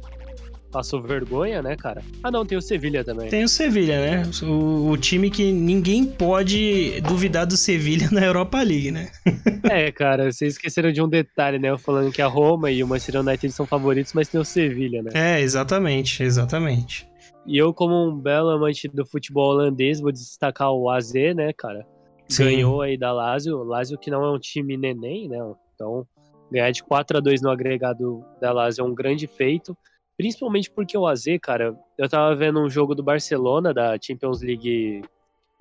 [0.73, 2.03] passou vergonha, né, cara?
[2.23, 3.29] Ah, não, tem o Sevilha também.
[3.29, 4.23] Tem o Sevilha, né?
[4.43, 9.11] O, o, time que ninguém pode duvidar do Sevilha na Europa League, né?
[9.71, 11.69] é, cara, vocês esqueceram de um detalhe, né?
[11.69, 15.03] Eu falando que a Roma e o Manchester United são favoritos, mas tem o Sevilha,
[15.03, 15.11] né?
[15.15, 17.07] É, exatamente, exatamente.
[17.47, 21.87] E eu, como um belo amante do futebol holandês, vou destacar o AZ, né, cara?
[22.29, 22.45] Sim.
[22.45, 23.63] Ganhou aí da Lazio.
[23.63, 25.39] Lazio que não é um time neném, né?
[25.75, 26.07] Então,
[26.51, 29.77] ganhar de 4 a 2 no agregado da Lazio é um grande feito.
[30.17, 35.03] Principalmente porque o AZ, cara, eu tava vendo um jogo do Barcelona, da Champions League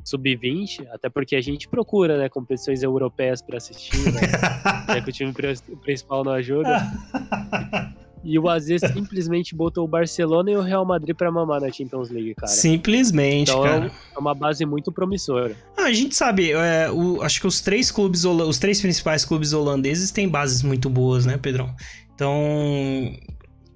[0.03, 4.21] Sub-20, até porque a gente procura, né, competições europeias para assistir, né?
[4.97, 5.33] é que o time
[5.81, 6.69] principal não ajuda.
[8.23, 12.09] E o AZ simplesmente botou o Barcelona e o Real Madrid para mamar na Champions
[12.09, 12.51] League, cara.
[12.51, 13.91] Simplesmente, então, cara.
[14.15, 15.55] É uma base muito promissora.
[15.75, 19.53] Ah, a gente sabe, é, o, acho que os três clubes, os três principais clubes
[19.53, 21.73] holandeses têm bases muito boas, né, Pedrão?
[22.13, 23.11] Então,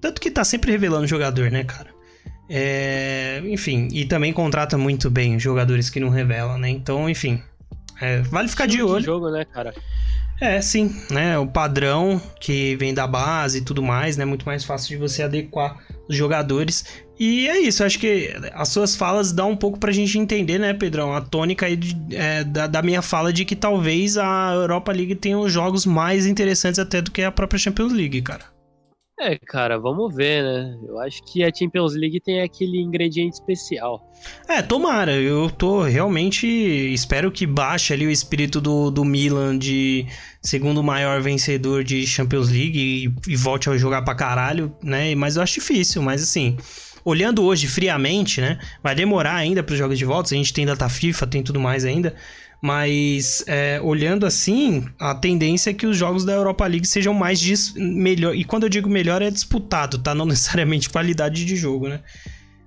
[0.06, 1.90] tanto que tá sempre revelando jogador, né, cara?
[2.48, 6.68] É, enfim, e também contrata muito bem jogadores que não revelam, né?
[6.68, 7.42] Então, enfim,
[8.00, 9.00] é, vale ficar de olho.
[9.00, 9.74] De jogo, né, cara?
[10.40, 11.36] É, sim, né?
[11.38, 14.24] O padrão que vem da base e tudo mais, né?
[14.24, 15.76] Muito mais fácil de você adequar
[16.08, 16.84] os jogadores.
[17.18, 20.72] E é isso, acho que as suas falas dão um pouco pra gente entender, né,
[20.72, 21.16] Pedrão?
[21.16, 25.16] A tônica aí de, é, da, da, minha fala de que talvez a Europa League
[25.16, 28.55] tenha os jogos mais interessantes até do que a própria Champions League, cara.
[29.18, 30.78] É, cara, vamos ver, né?
[30.86, 34.12] Eu acho que a Champions League tem aquele ingrediente especial.
[34.46, 35.12] É, tomara.
[35.12, 36.46] Eu tô realmente.
[36.46, 40.06] Espero que baixe ali o espírito do, do Milan de
[40.42, 45.14] segundo maior vencedor de Champions League e, e volte a jogar pra caralho, né?
[45.14, 46.58] Mas eu acho difícil, mas assim.
[47.02, 48.58] Olhando hoje friamente, né?
[48.82, 50.34] Vai demorar ainda para os jogos de volta.
[50.34, 52.14] A gente tem data FIFA, tem tudo mais ainda.
[52.62, 57.38] Mas é, olhando assim, a tendência é que os jogos da Europa League sejam mais
[57.38, 58.34] dis melhor.
[58.34, 60.14] E quando eu digo melhor, é disputado, tá?
[60.14, 62.02] Não necessariamente qualidade de jogo, né?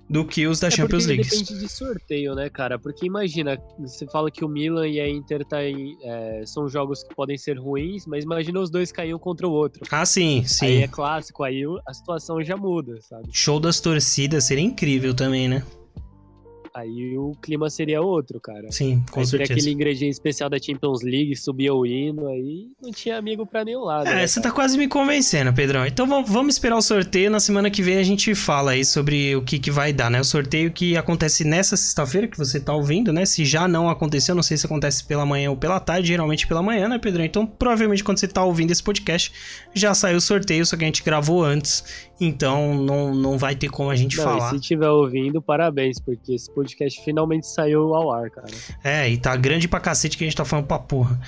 [0.08, 1.22] Do que os da é Champions League.
[1.22, 2.80] Depende de sorteio, né, cara?
[2.80, 7.04] Porque imagina, você fala que o Milan e a Inter tá em, é, são jogos
[7.04, 9.82] que podem ser ruins, mas imagina os dois caíam contra o outro.
[9.88, 10.66] Ah, sim, sim.
[10.66, 13.28] Aí é clássico, aí a situação já muda, sabe?
[13.32, 15.62] Show das torcidas seria incrível também, né?
[16.74, 18.70] Aí o clima seria outro, cara.
[18.70, 19.52] Sim, com aí certeza.
[19.52, 23.80] aquele ingrediente especial da Champions League, subia o hino, aí não tinha amigo pra nenhum
[23.80, 24.06] lado.
[24.06, 25.84] É, né, você tá quase me convencendo, Pedrão.
[25.84, 27.30] Então vamos esperar o sorteio.
[27.30, 30.20] Na semana que vem a gente fala aí sobre o que, que vai dar, né?
[30.20, 33.24] O sorteio que acontece nessa sexta-feira, que você tá ouvindo, né?
[33.26, 36.62] Se já não aconteceu, não sei se acontece pela manhã ou pela tarde, geralmente pela
[36.62, 37.24] manhã, né, Pedrão?
[37.24, 39.32] Então provavelmente quando você tá ouvindo esse podcast,
[39.74, 42.08] já saiu o sorteio, só que a gente gravou antes.
[42.20, 44.50] Então não, não vai ter como a gente não, falar.
[44.50, 48.48] se estiver ouvindo, parabéns, porque esse podcast finalmente saiu ao ar, cara.
[48.84, 51.18] É, e tá grande pra cacete que a gente tá falando pra porra.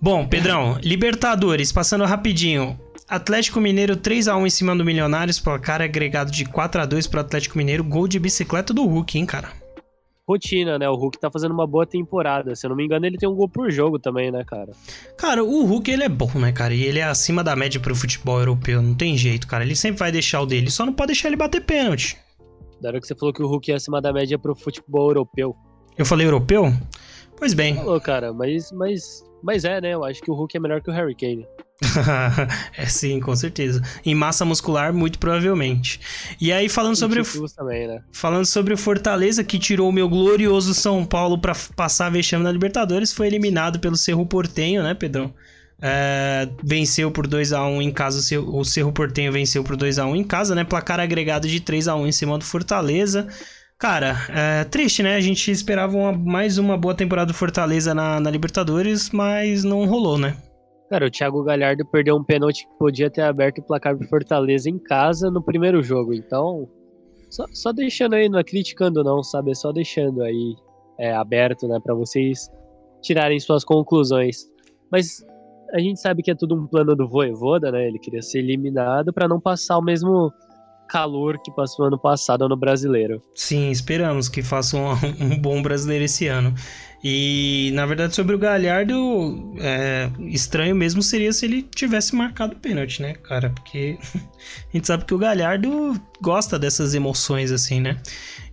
[0.00, 2.78] Bom, Pedrão, Libertadores, passando rapidinho.
[3.08, 7.06] Atlético Mineiro 3 x 1 em cima do Milionários, placar agregado de 4 x 2
[7.06, 9.62] pro Atlético Mineiro, gol de bicicleta do Hulk, hein, cara?
[10.26, 10.88] rotina, né?
[10.88, 12.54] O Hulk tá fazendo uma boa temporada.
[12.54, 14.72] Se eu não me engano, ele tem um gol por jogo também, né, cara?
[15.16, 16.74] Cara, o Hulk, ele é bom, né, cara?
[16.74, 18.80] E ele é acima da média pro futebol europeu.
[18.80, 19.64] Não tem jeito, cara.
[19.64, 20.70] Ele sempre vai deixar o dele.
[20.70, 22.16] Só não pode deixar ele bater pênalti.
[22.82, 25.54] Da hora que você falou que o Hulk é acima da média pro futebol europeu.
[25.96, 26.64] Eu falei europeu?
[27.36, 27.76] Pois bem.
[27.76, 29.94] Falou, cara, mas, mas, mas é, né?
[29.94, 31.46] Eu acho que o Hulk é melhor que o Harry Kane.
[32.76, 33.80] é sim, com certeza.
[34.04, 36.00] Em massa muscular, muito provavelmente.
[36.40, 37.24] E aí, falando sobre o.
[37.54, 38.02] Também, né?
[38.10, 42.42] Falando sobre o Fortaleza, que tirou o meu glorioso São Paulo para passar a vexame
[42.42, 45.32] na Libertadores, foi eliminado pelo Cerro Portenho, né, Pedrão?
[45.84, 50.06] É, venceu por 2 a 1 em casa, o Cerro Portenho venceu por 2 a
[50.06, 50.62] 1 em casa, né?
[50.62, 53.26] Placar agregado de 3 a 1 em cima do Fortaleza.
[53.76, 55.16] Cara, é triste, né?
[55.16, 59.84] A gente esperava uma, mais uma boa temporada do Fortaleza na, na Libertadores, mas não
[59.86, 60.36] rolou, né?
[60.88, 64.70] Cara, o Thiago Galhardo perdeu um pênalti que podia ter aberto o placar pro Fortaleza
[64.70, 66.14] em casa no primeiro jogo.
[66.14, 66.68] Então,
[67.28, 69.50] só, só deixando aí, não é criticando não, sabe?
[69.50, 70.54] É só deixando aí
[70.96, 72.48] é, aberto, né, para vocês
[73.00, 74.48] tirarem suas conclusões.
[74.92, 75.26] Mas
[75.72, 77.86] a gente sabe que é tudo um plano do Voivoda, né?
[77.88, 80.32] Ele queria ser eliminado para não passar o mesmo
[80.88, 83.22] calor que passou ano passado no brasileiro.
[83.34, 86.54] Sim, esperamos que faça um, um bom brasileiro esse ano.
[87.02, 92.56] E, na verdade, sobre o Galhardo, é, estranho mesmo seria se ele tivesse marcado o
[92.56, 93.50] pênalti, né, cara?
[93.50, 97.96] Porque a gente sabe que o Galhardo gosta dessas emoções, assim, né?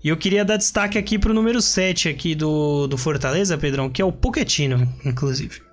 [0.04, 4.02] E eu queria dar destaque aqui pro número 7 aqui do, do Fortaleza, Pedrão, que
[4.02, 5.69] é o Pochettino, inclusive.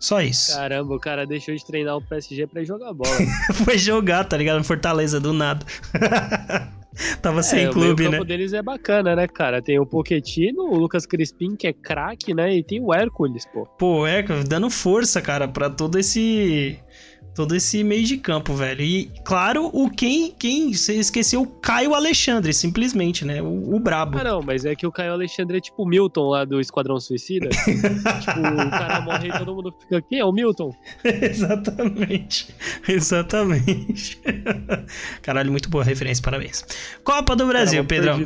[0.00, 0.56] Só isso.
[0.56, 3.14] Caramba, o cara deixou de treinar o PSG pra jogar bola.
[3.64, 4.58] Foi jogar, tá ligado?
[4.58, 5.64] No Fortaleza, do nada.
[7.22, 8.20] Tava sem é, clube, o né?
[8.20, 9.62] O deles é bacana, né, cara?
[9.62, 12.52] Tem o Poquetino, o Lucas Crispim, que é craque, né?
[12.54, 13.64] E tem o Hércules, pô.
[13.78, 16.78] Pô, Hércules dando força, cara, para todo esse
[17.34, 18.82] todo esse meio de campo, velho.
[18.82, 23.40] E, claro, o quem, quem você esqueceu, o Caio Alexandre, simplesmente, né?
[23.42, 24.18] O, o brabo.
[24.18, 26.98] Ah, não, mas é que o Caio Alexandre é tipo o Milton lá do Esquadrão
[26.98, 27.48] Suicida.
[27.54, 30.74] tipo, o cara morre e todo mundo fica, quem é o Milton?
[31.04, 32.54] Exatamente.
[32.88, 34.20] Exatamente.
[35.22, 36.64] Caralho, muito boa referência, parabéns.
[37.04, 38.20] Copa do Brasil, Pedrão.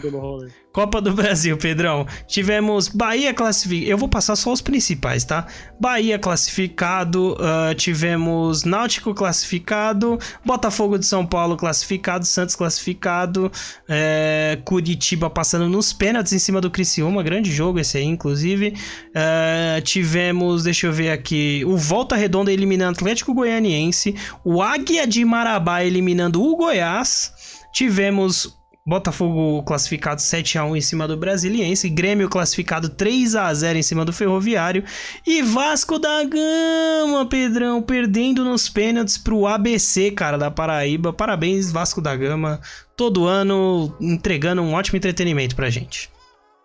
[0.74, 2.04] Copa do Brasil, Pedrão.
[2.26, 3.88] Tivemos Bahia classificado.
[3.92, 5.46] Eu vou passar só os principais, tá?
[5.80, 7.34] Bahia classificado.
[7.34, 10.18] Uh, tivemos Náutico classificado.
[10.44, 12.26] Botafogo de São Paulo classificado.
[12.26, 13.52] Santos classificado.
[13.88, 17.22] É, Curitiba passando nos pênaltis em cima do Criciúma.
[17.22, 18.74] Grande jogo esse aí, inclusive.
[19.10, 21.62] Uh, tivemos, deixa eu ver aqui.
[21.64, 24.16] O Volta Redonda eliminando Atlético Goianiense.
[24.44, 27.32] O Águia de Marabá eliminando o Goiás.
[27.72, 33.78] Tivemos Botafogo classificado 7 a 1 em cima do Brasiliense, Grêmio classificado 3 a 0
[33.78, 34.84] em cima do Ferroviário
[35.26, 41.14] e Vasco da Gama, Pedrão, perdendo nos pênaltis pro ABC, cara, da Paraíba.
[41.14, 42.60] Parabéns, Vasco da Gama,
[42.94, 46.10] todo ano entregando um ótimo entretenimento pra gente.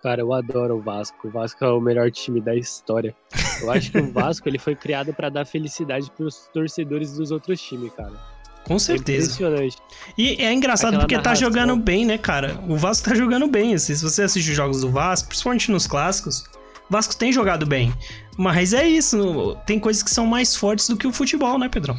[0.04, 1.30] Cara, eu adoro o Vasco.
[1.30, 3.16] O Vasco é o melhor time da história.
[3.62, 7.62] Eu acho que o Vasco ele foi criado para dar felicidade pros torcedores dos outros
[7.62, 8.39] times, cara.
[8.70, 9.26] Com certeza.
[9.26, 9.78] impressionante.
[10.16, 12.64] E é engraçado Aquela porque tá jogando bem, né, cara?
[12.68, 13.74] O Vasco tá jogando bem.
[13.74, 16.44] Assim, se você assiste os jogos do Vasco, principalmente nos clássicos,
[16.88, 17.92] o Vasco tem jogado bem.
[18.38, 21.98] Mas é isso, tem coisas que são mais fortes do que o futebol, né, Pedrão?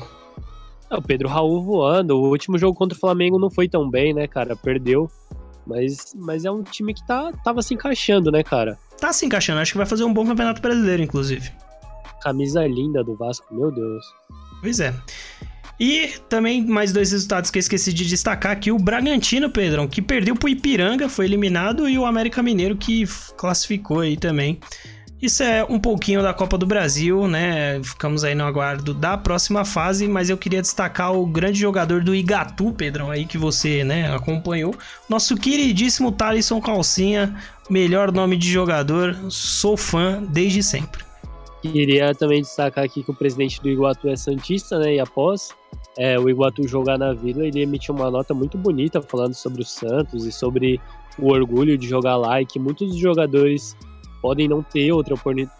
[0.88, 2.16] É, o Pedro Raul voando.
[2.16, 4.54] O último jogo contra o Flamengo não foi tão bem, né, cara?
[4.54, 5.10] Perdeu.
[5.66, 8.78] Mas, mas é um time que tá, tava se encaixando, né, cara?
[8.96, 9.58] Tá se encaixando.
[9.58, 11.50] Acho que vai fazer um bom campeonato brasileiro, inclusive.
[12.22, 14.04] Camisa linda do Vasco, meu Deus.
[14.60, 14.94] Pois é.
[15.80, 20.02] E também mais dois resultados que eu esqueci de destacar aqui: o Bragantino, Pedrão, que
[20.02, 23.08] perdeu pro Ipiranga, foi eliminado, e o América Mineiro, que
[23.38, 24.60] classificou aí também.
[25.22, 27.82] Isso é um pouquinho da Copa do Brasil, né?
[27.82, 32.14] Ficamos aí no aguardo da próxima fase, mas eu queria destacar o grande jogador do
[32.14, 34.74] Igatu, Pedrão, aí que você, né, acompanhou.
[35.10, 37.36] Nosso queridíssimo Thalisson Calcinha,
[37.68, 41.09] melhor nome de jogador, sou fã desde sempre.
[41.62, 44.94] Queria também destacar aqui que o presidente do Iguatu é Santista, né?
[44.94, 45.50] E após
[45.98, 49.64] é, o Iguatu jogar na Vila, ele emitiu uma nota muito bonita falando sobre o
[49.64, 50.80] Santos e sobre
[51.18, 53.76] o orgulho de jogar lá e que muitos jogadores
[54.20, 55.14] podem não ter outra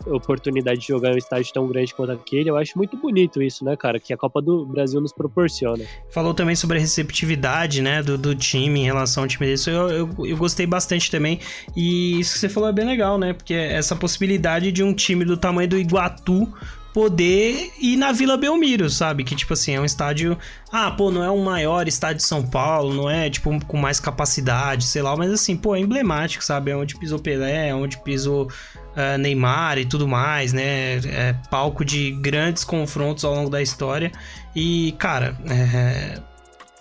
[0.06, 2.50] oportunidade de jogar em um estádio tão grande quanto aquele.
[2.50, 3.98] Eu acho muito bonito isso, né, cara?
[3.98, 5.84] Que a Copa do Brasil nos proporciona.
[6.10, 9.70] Falou também sobre a receptividade, né, do, do time em relação ao time desse.
[9.70, 11.40] Eu, eu, eu, gostei bastante também.
[11.76, 13.32] E isso que você falou é bem legal, né?
[13.32, 16.52] Porque essa possibilidade de um time do tamanho do Iguatu
[16.92, 19.24] poder ir na Vila Belmiro, sabe?
[19.24, 20.36] Que, tipo assim, é um estádio.
[20.72, 24.00] Ah, pô, não é o maior estádio de São Paulo, não é, tipo, com mais
[24.00, 26.70] capacidade, sei lá, mas assim, pô, é emblemático, sabe?
[26.70, 30.96] É onde pisou Pelé, é onde pisou uh, Neymar e tudo mais, né?
[30.98, 34.10] É palco de grandes confrontos ao longo da história.
[34.54, 36.18] E, cara, é...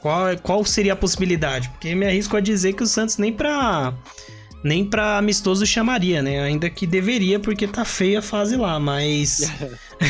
[0.01, 1.69] qual, qual seria a possibilidade?
[1.69, 3.93] Porque me arrisco a dizer que o Santos nem pra
[4.63, 6.41] nem para amistoso chamaria, né?
[6.41, 9.51] Ainda que deveria, porque tá feia a fase lá, mas.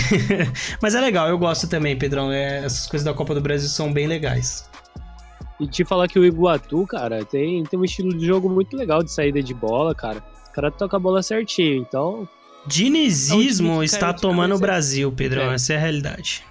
[0.82, 2.32] mas é legal, eu gosto também, Pedrão.
[2.32, 4.70] É, essas coisas da Copa do Brasil são bem legais.
[5.60, 9.04] E te falar que o Iguatu, cara, tem, tem um estilo de jogo muito legal
[9.04, 10.24] de saída de bola, cara.
[10.50, 12.28] O cara toca a bola certinho, então.
[12.66, 15.52] Dinizismo é está tomando o Brasil, Pedrão.
[15.52, 15.56] É.
[15.56, 16.44] Essa é a realidade.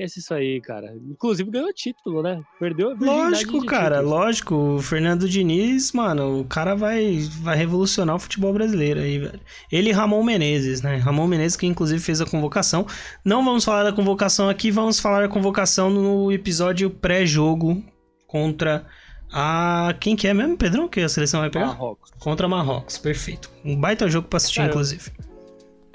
[0.00, 0.94] Esquece isso aí, cara.
[0.96, 2.42] Inclusive ganhou título, né?
[2.58, 4.10] Perdeu a Lógico, cara, títulos.
[4.10, 4.54] lógico.
[4.54, 9.40] O Fernando Diniz, mano, o cara vai, vai revolucionar o futebol brasileiro aí, velho.
[9.70, 10.96] Ele e Ramon Menezes, né?
[10.96, 12.86] Ramon Menezes que inclusive fez a convocação.
[13.22, 17.82] Não vamos falar da convocação aqui, vamos falar da convocação no episódio pré-jogo
[18.26, 18.86] contra
[19.30, 19.94] a.
[20.00, 20.88] Quem que é mesmo, Pedrão?
[20.88, 21.66] Que a seleção vai pegar?
[21.66, 22.10] Marrocos.
[22.18, 23.50] Contra Marrocos, perfeito.
[23.62, 25.12] Um baita jogo pra assistir, cara, inclusive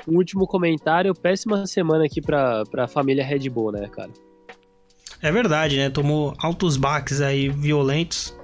[0.07, 4.11] um último comentário, péssima semana aqui pra, pra família Red Bull, né, cara?
[5.21, 5.89] É verdade, né?
[5.89, 8.35] Tomou altos baques aí violentos.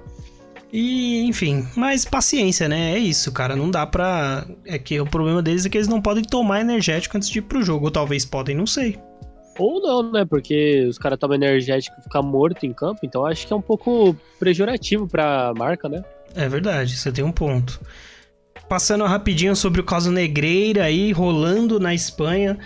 [0.72, 2.94] E, enfim, mas paciência, né?
[2.94, 3.54] É isso, cara.
[3.54, 4.46] Não dá pra.
[4.64, 7.42] É que o problema deles é que eles não podem tomar energético antes de ir
[7.42, 7.84] pro jogo.
[7.84, 8.98] Ou talvez podem, não sei.
[9.58, 10.24] Ou não, né?
[10.24, 13.00] Porque os caras tomam energético e ficam morto em campo.
[13.02, 16.02] Então acho que é um pouco pejorativo pra marca, né?
[16.34, 17.78] É verdade, você tem um ponto.
[18.72, 22.58] Passando rapidinho sobre o caso Negreira aí, rolando na Espanha.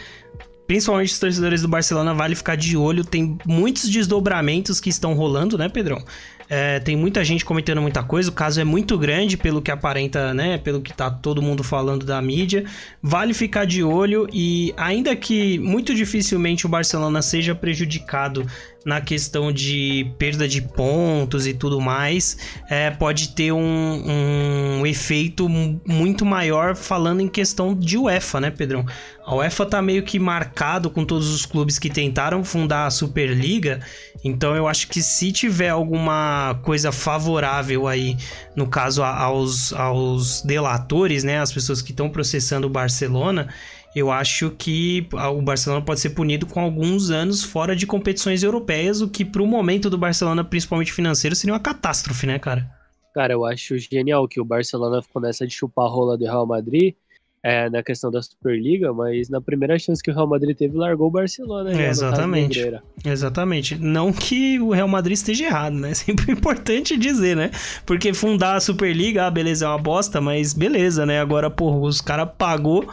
[0.64, 3.04] Principalmente os torcedores do Barcelona, vale ficar de olho.
[3.04, 6.00] Tem muitos desdobramentos que estão rolando, né, Pedrão?
[6.48, 8.30] É, tem muita gente comentando muita coisa.
[8.30, 10.58] O caso é muito grande pelo que aparenta, né?
[10.58, 12.64] Pelo que tá todo mundo falando da mídia.
[13.02, 18.46] Vale ficar de olho e ainda que muito dificilmente o Barcelona seja prejudicado
[18.86, 22.38] na questão de perda de pontos e tudo mais,
[22.70, 28.86] é, pode ter um, um efeito muito maior falando em questão de UEFA, né, Pedrão?
[29.26, 33.80] A UEFA tá meio que marcado com todos os clubes que tentaram fundar a Superliga,
[34.22, 38.16] então eu acho que se tiver alguma coisa favorável aí,
[38.54, 43.48] no caso aos, aos delatores, né, as pessoas que estão processando o Barcelona,
[43.96, 49.00] eu acho que o Barcelona pode ser punido com alguns anos fora de competições europeias,
[49.00, 52.70] o que para o momento do Barcelona, principalmente financeiro, seria uma catástrofe, né, cara?
[53.14, 56.46] Cara, eu acho genial que o Barcelona ficou nessa de chupar a rola do Real
[56.46, 56.94] Madrid
[57.42, 61.06] é, na questão da Superliga, mas na primeira chance que o Real Madrid teve, largou
[61.06, 61.72] o Barcelona.
[61.72, 62.60] É, exatamente.
[63.02, 63.78] Exatamente.
[63.78, 65.92] Não que o Real Madrid esteja errado, né?
[65.92, 67.50] É sempre importante dizer, né?
[67.86, 71.18] Porque fundar a Superliga, ah, beleza, é uma bosta, mas beleza, né?
[71.18, 72.86] Agora, porra, os caras pagou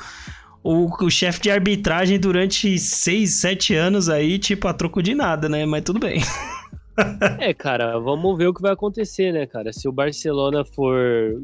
[0.64, 5.50] o, o chefe de arbitragem durante seis, sete anos aí, tipo, a troco de nada,
[5.50, 5.66] né?
[5.66, 6.22] Mas tudo bem.
[7.40, 9.74] é, cara, vamos ver o que vai acontecer, né, cara?
[9.74, 10.98] Se o Barcelona for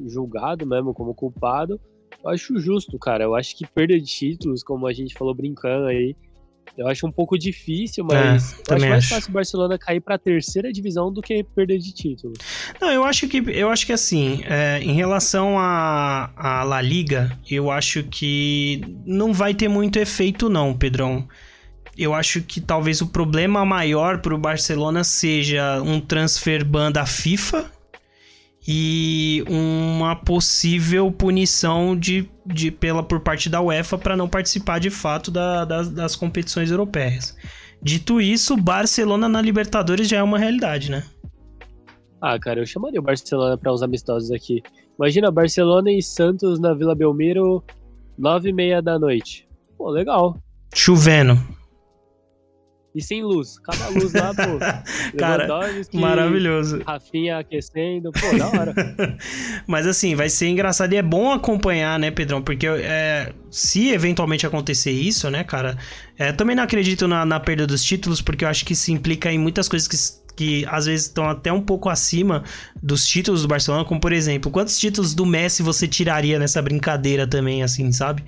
[0.07, 1.79] julgado mesmo como culpado,
[2.23, 3.23] eu acho justo, cara.
[3.23, 6.15] Eu acho que perda de títulos, como a gente falou brincando aí,
[6.77, 9.15] eu acho um pouco difícil, mas é, eu acho mais acho.
[9.15, 12.33] fácil o Barcelona cair para a terceira divisão do que perder de título.
[12.79, 16.81] Não, eu acho que eu acho que assim, é, em relação à a, a La
[16.81, 21.27] Liga, eu acho que não vai ter muito efeito não, Pedrão.
[21.97, 27.05] Eu acho que talvez o problema maior para o Barcelona seja um transfer ban da
[27.05, 27.69] FIFA,
[28.71, 34.91] e uma possível punição de, de pela, por parte da UEFA para não participar de
[34.91, 37.35] fato da, das, das competições europeias.
[37.81, 41.03] Dito isso, Barcelona na Libertadores já é uma realidade, né?
[42.21, 44.61] Ah, cara, eu chamaria o Barcelona para os amistosos aqui.
[44.99, 47.63] Imagina Barcelona e Santos na Vila Belmiro,
[48.15, 49.47] nove e meia da noite.
[49.79, 50.37] Pô, legal.
[50.75, 51.39] Chovendo
[52.93, 53.59] e sem luz.
[53.59, 54.59] Cada luz lá, pô.
[55.17, 55.47] Cara,
[55.93, 56.81] maravilhoso.
[56.85, 58.73] Rafinha aquecendo, pô, da hora.
[59.67, 62.41] Mas assim, vai ser engraçado e é bom acompanhar, né, Pedrão?
[62.41, 65.77] Porque é, se eventualmente acontecer isso, né, cara,
[66.17, 69.31] é, também não acredito na, na, perda dos títulos, porque eu acho que isso implica
[69.31, 72.45] em muitas coisas que que às vezes estão até um pouco acima
[72.81, 77.27] dos títulos do Barcelona, como por exemplo, quantos títulos do Messi você tiraria nessa brincadeira
[77.27, 78.23] também, assim, sabe?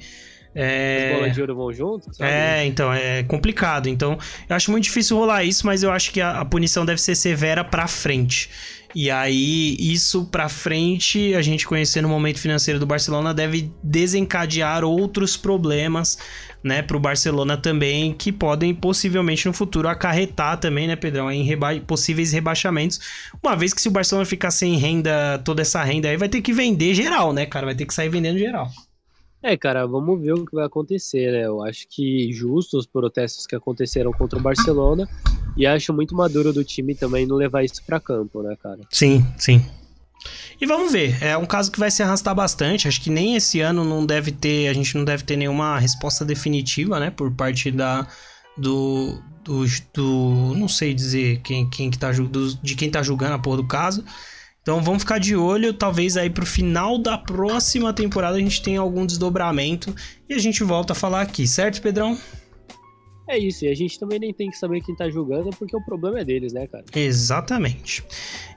[0.54, 1.12] É...
[1.12, 2.14] As bolas de ouro vão junto?
[2.14, 2.30] Sabe?
[2.30, 3.88] É, então, é complicado.
[3.88, 4.18] Então,
[4.50, 7.16] eu acho muito difícil rolar isso, mas eu acho que a, a punição deve ser
[7.16, 8.50] severa pra frente.
[8.94, 14.84] E aí, isso pra frente, a gente conhecendo o momento financeiro do Barcelona, deve desencadear
[14.84, 16.18] outros problemas,
[16.62, 21.74] né, pro Barcelona também, que podem possivelmente no futuro acarretar também, né, Pedrão, em reba
[21.80, 23.00] possíveis rebaixamentos.
[23.42, 26.42] Uma vez que se o Barcelona ficar sem renda, toda essa renda aí, vai ter
[26.42, 27.68] que vender geral, né, cara?
[27.68, 28.70] Vai ter que sair vendendo geral.
[29.44, 31.46] É, cara, vamos ver o que vai acontecer, né?
[31.46, 35.08] Eu acho que justo os protestos que aconteceram contra o Barcelona
[35.58, 38.80] e acho muito maduro do time também não levar isso para campo, né, cara?
[38.92, 39.66] Sim, sim.
[40.60, 42.88] E vamos ver, é um caso que vai se arrastar bastante.
[42.88, 46.24] Acho que nem esse ano não deve ter, a gente não deve ter nenhuma resposta
[46.24, 48.08] definitiva, né, por parte da
[48.56, 53.34] do do, do não sei dizer quem quem que tá do, de quem tá julgando
[53.34, 54.04] a porra do caso.
[54.62, 58.80] Então vamos ficar de olho, talvez aí pro final da próxima temporada a gente tenha
[58.80, 59.96] algum desdobramento
[60.30, 62.16] e a gente volta a falar aqui, certo, Pedrão?
[63.28, 65.82] É isso, e a gente também nem tem que saber quem tá julgando, porque o
[65.82, 66.84] problema é deles, né, cara?
[66.94, 68.04] Exatamente.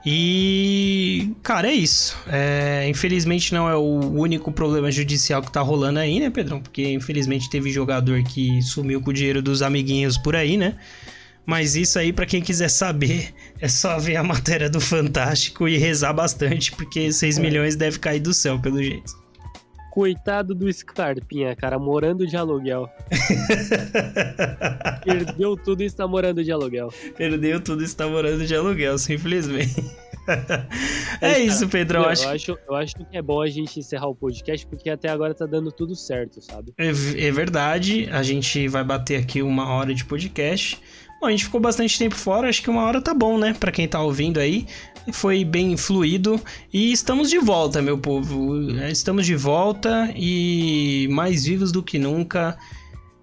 [0.05, 2.15] E, cara, é isso.
[2.27, 6.61] É, infelizmente não é o único problema judicial que tá rolando aí, né, Pedrão?
[6.61, 10.75] Porque infelizmente teve jogador que sumiu com o dinheiro dos amiguinhos por aí, né?
[11.45, 15.77] Mas isso aí, para quem quiser saber, é só ver a matéria do Fantástico e
[15.77, 17.41] rezar bastante, porque 6 é.
[17.41, 19.25] milhões deve cair do céu, pelo jeito.
[19.91, 22.89] Coitado do Scarpinha, cara, morando de aluguel.
[25.05, 26.89] Perdeu tudo e está morando de aluguel.
[27.15, 29.81] Perdeu tudo e está morando de aluguel, simplesmente.
[31.21, 32.03] é isso, Pedrão.
[32.03, 32.23] Eu, acho...
[32.23, 35.33] Eu, acho, eu acho que é bom a gente encerrar o podcast, porque até agora
[35.33, 36.73] tá dando tudo certo, sabe?
[36.77, 38.09] É, é verdade.
[38.11, 40.77] A gente vai bater aqui uma hora de podcast.
[41.19, 43.53] Bom, a gente ficou bastante tempo fora, acho que uma hora tá bom, né?
[43.53, 44.67] Para quem tá ouvindo aí.
[45.13, 46.41] Foi bem fluido
[46.73, 48.59] e estamos de volta, meu povo.
[48.89, 52.57] Estamos de volta e mais vivos do que nunca.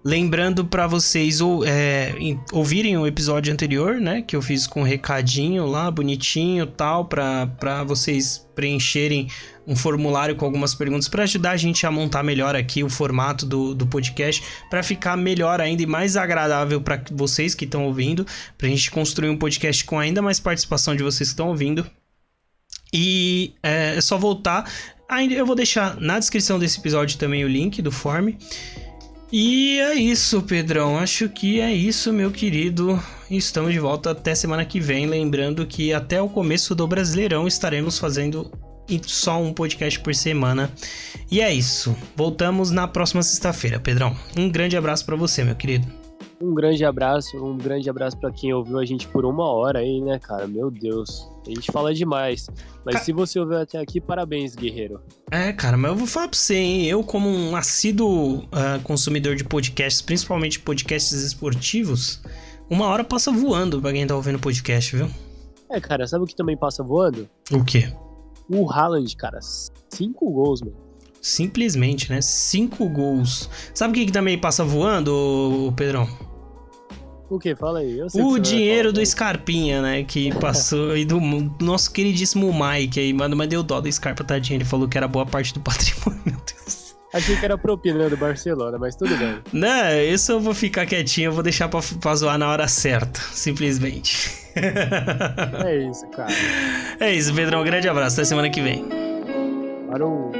[0.05, 2.13] Lembrando para vocês ou, é,
[2.51, 4.21] ouvirem o episódio anterior, né?
[4.21, 9.29] Que eu fiz com um recadinho lá, bonitinho tal, para vocês preencherem
[9.65, 13.45] um formulário com algumas perguntas para ajudar a gente a montar melhor aqui o formato
[13.45, 18.27] do, do podcast, para ficar melhor ainda e mais agradável para vocês que estão ouvindo,
[18.57, 21.89] para a gente construir um podcast com ainda mais participação de vocês que estão ouvindo.
[22.93, 24.69] E é, é só voltar.
[25.09, 28.33] Ainda eu vou deixar na descrição desse episódio também o link do form.
[29.35, 30.95] E é isso, Pedrão.
[30.95, 33.01] Acho que é isso, meu querido.
[33.31, 35.07] Estamos de volta até semana que vem.
[35.07, 38.51] Lembrando que até o começo do Brasileirão estaremos fazendo
[39.07, 40.71] só um podcast por semana.
[41.31, 41.97] E é isso.
[42.15, 44.15] Voltamos na próxima sexta-feira, Pedrão.
[44.37, 46.02] Um grande abraço para você, meu querido.
[46.43, 50.01] Um grande abraço, um grande abraço para quem ouviu a gente por uma hora aí,
[50.01, 50.45] né, cara?
[50.45, 51.25] Meu Deus.
[51.47, 52.49] A gente fala demais.
[52.83, 53.01] Mas Ca...
[53.01, 54.99] se você ouviu até aqui, parabéns, guerreiro.
[55.31, 56.85] É, cara, mas eu vou falar pra você, hein?
[56.85, 62.21] Eu, como um assíduo uh, consumidor de podcasts, principalmente podcasts esportivos,
[62.69, 65.07] uma hora passa voando pra quem tá ouvindo podcast, viu?
[65.71, 67.29] É, cara, sabe o que também passa voando?
[67.53, 67.89] O quê?
[68.49, 69.39] O Haaland, cara.
[69.89, 70.75] Cinco gols, mano.
[71.21, 72.19] Simplesmente, né?
[72.19, 73.49] Cinco gols.
[73.73, 76.32] Sabe o que, que também passa voando, Pedrão?
[77.33, 77.55] O que?
[77.55, 77.99] Fala aí.
[78.13, 80.03] o dinheiro do Scarpinha, né?
[80.03, 80.95] Que passou.
[80.95, 81.19] e do
[81.59, 83.35] nosso queridíssimo Mike aí, mano.
[83.35, 84.57] Mas deu dó do Scarpa, tadinho.
[84.57, 86.93] Ele falou que era boa parte do patrimônio, meu Deus.
[87.11, 89.39] Achei que era propina do Barcelona, mas tudo bem.
[89.51, 93.19] Não, isso eu vou ficar quietinho, eu vou deixar pra, pra zoar na hora certa,
[93.19, 94.31] simplesmente.
[94.55, 96.33] É isso, cara.
[96.99, 97.61] É isso, Pedrão.
[97.61, 98.15] Um grande abraço.
[98.15, 98.85] Até semana que vem.
[99.89, 100.31] Parou.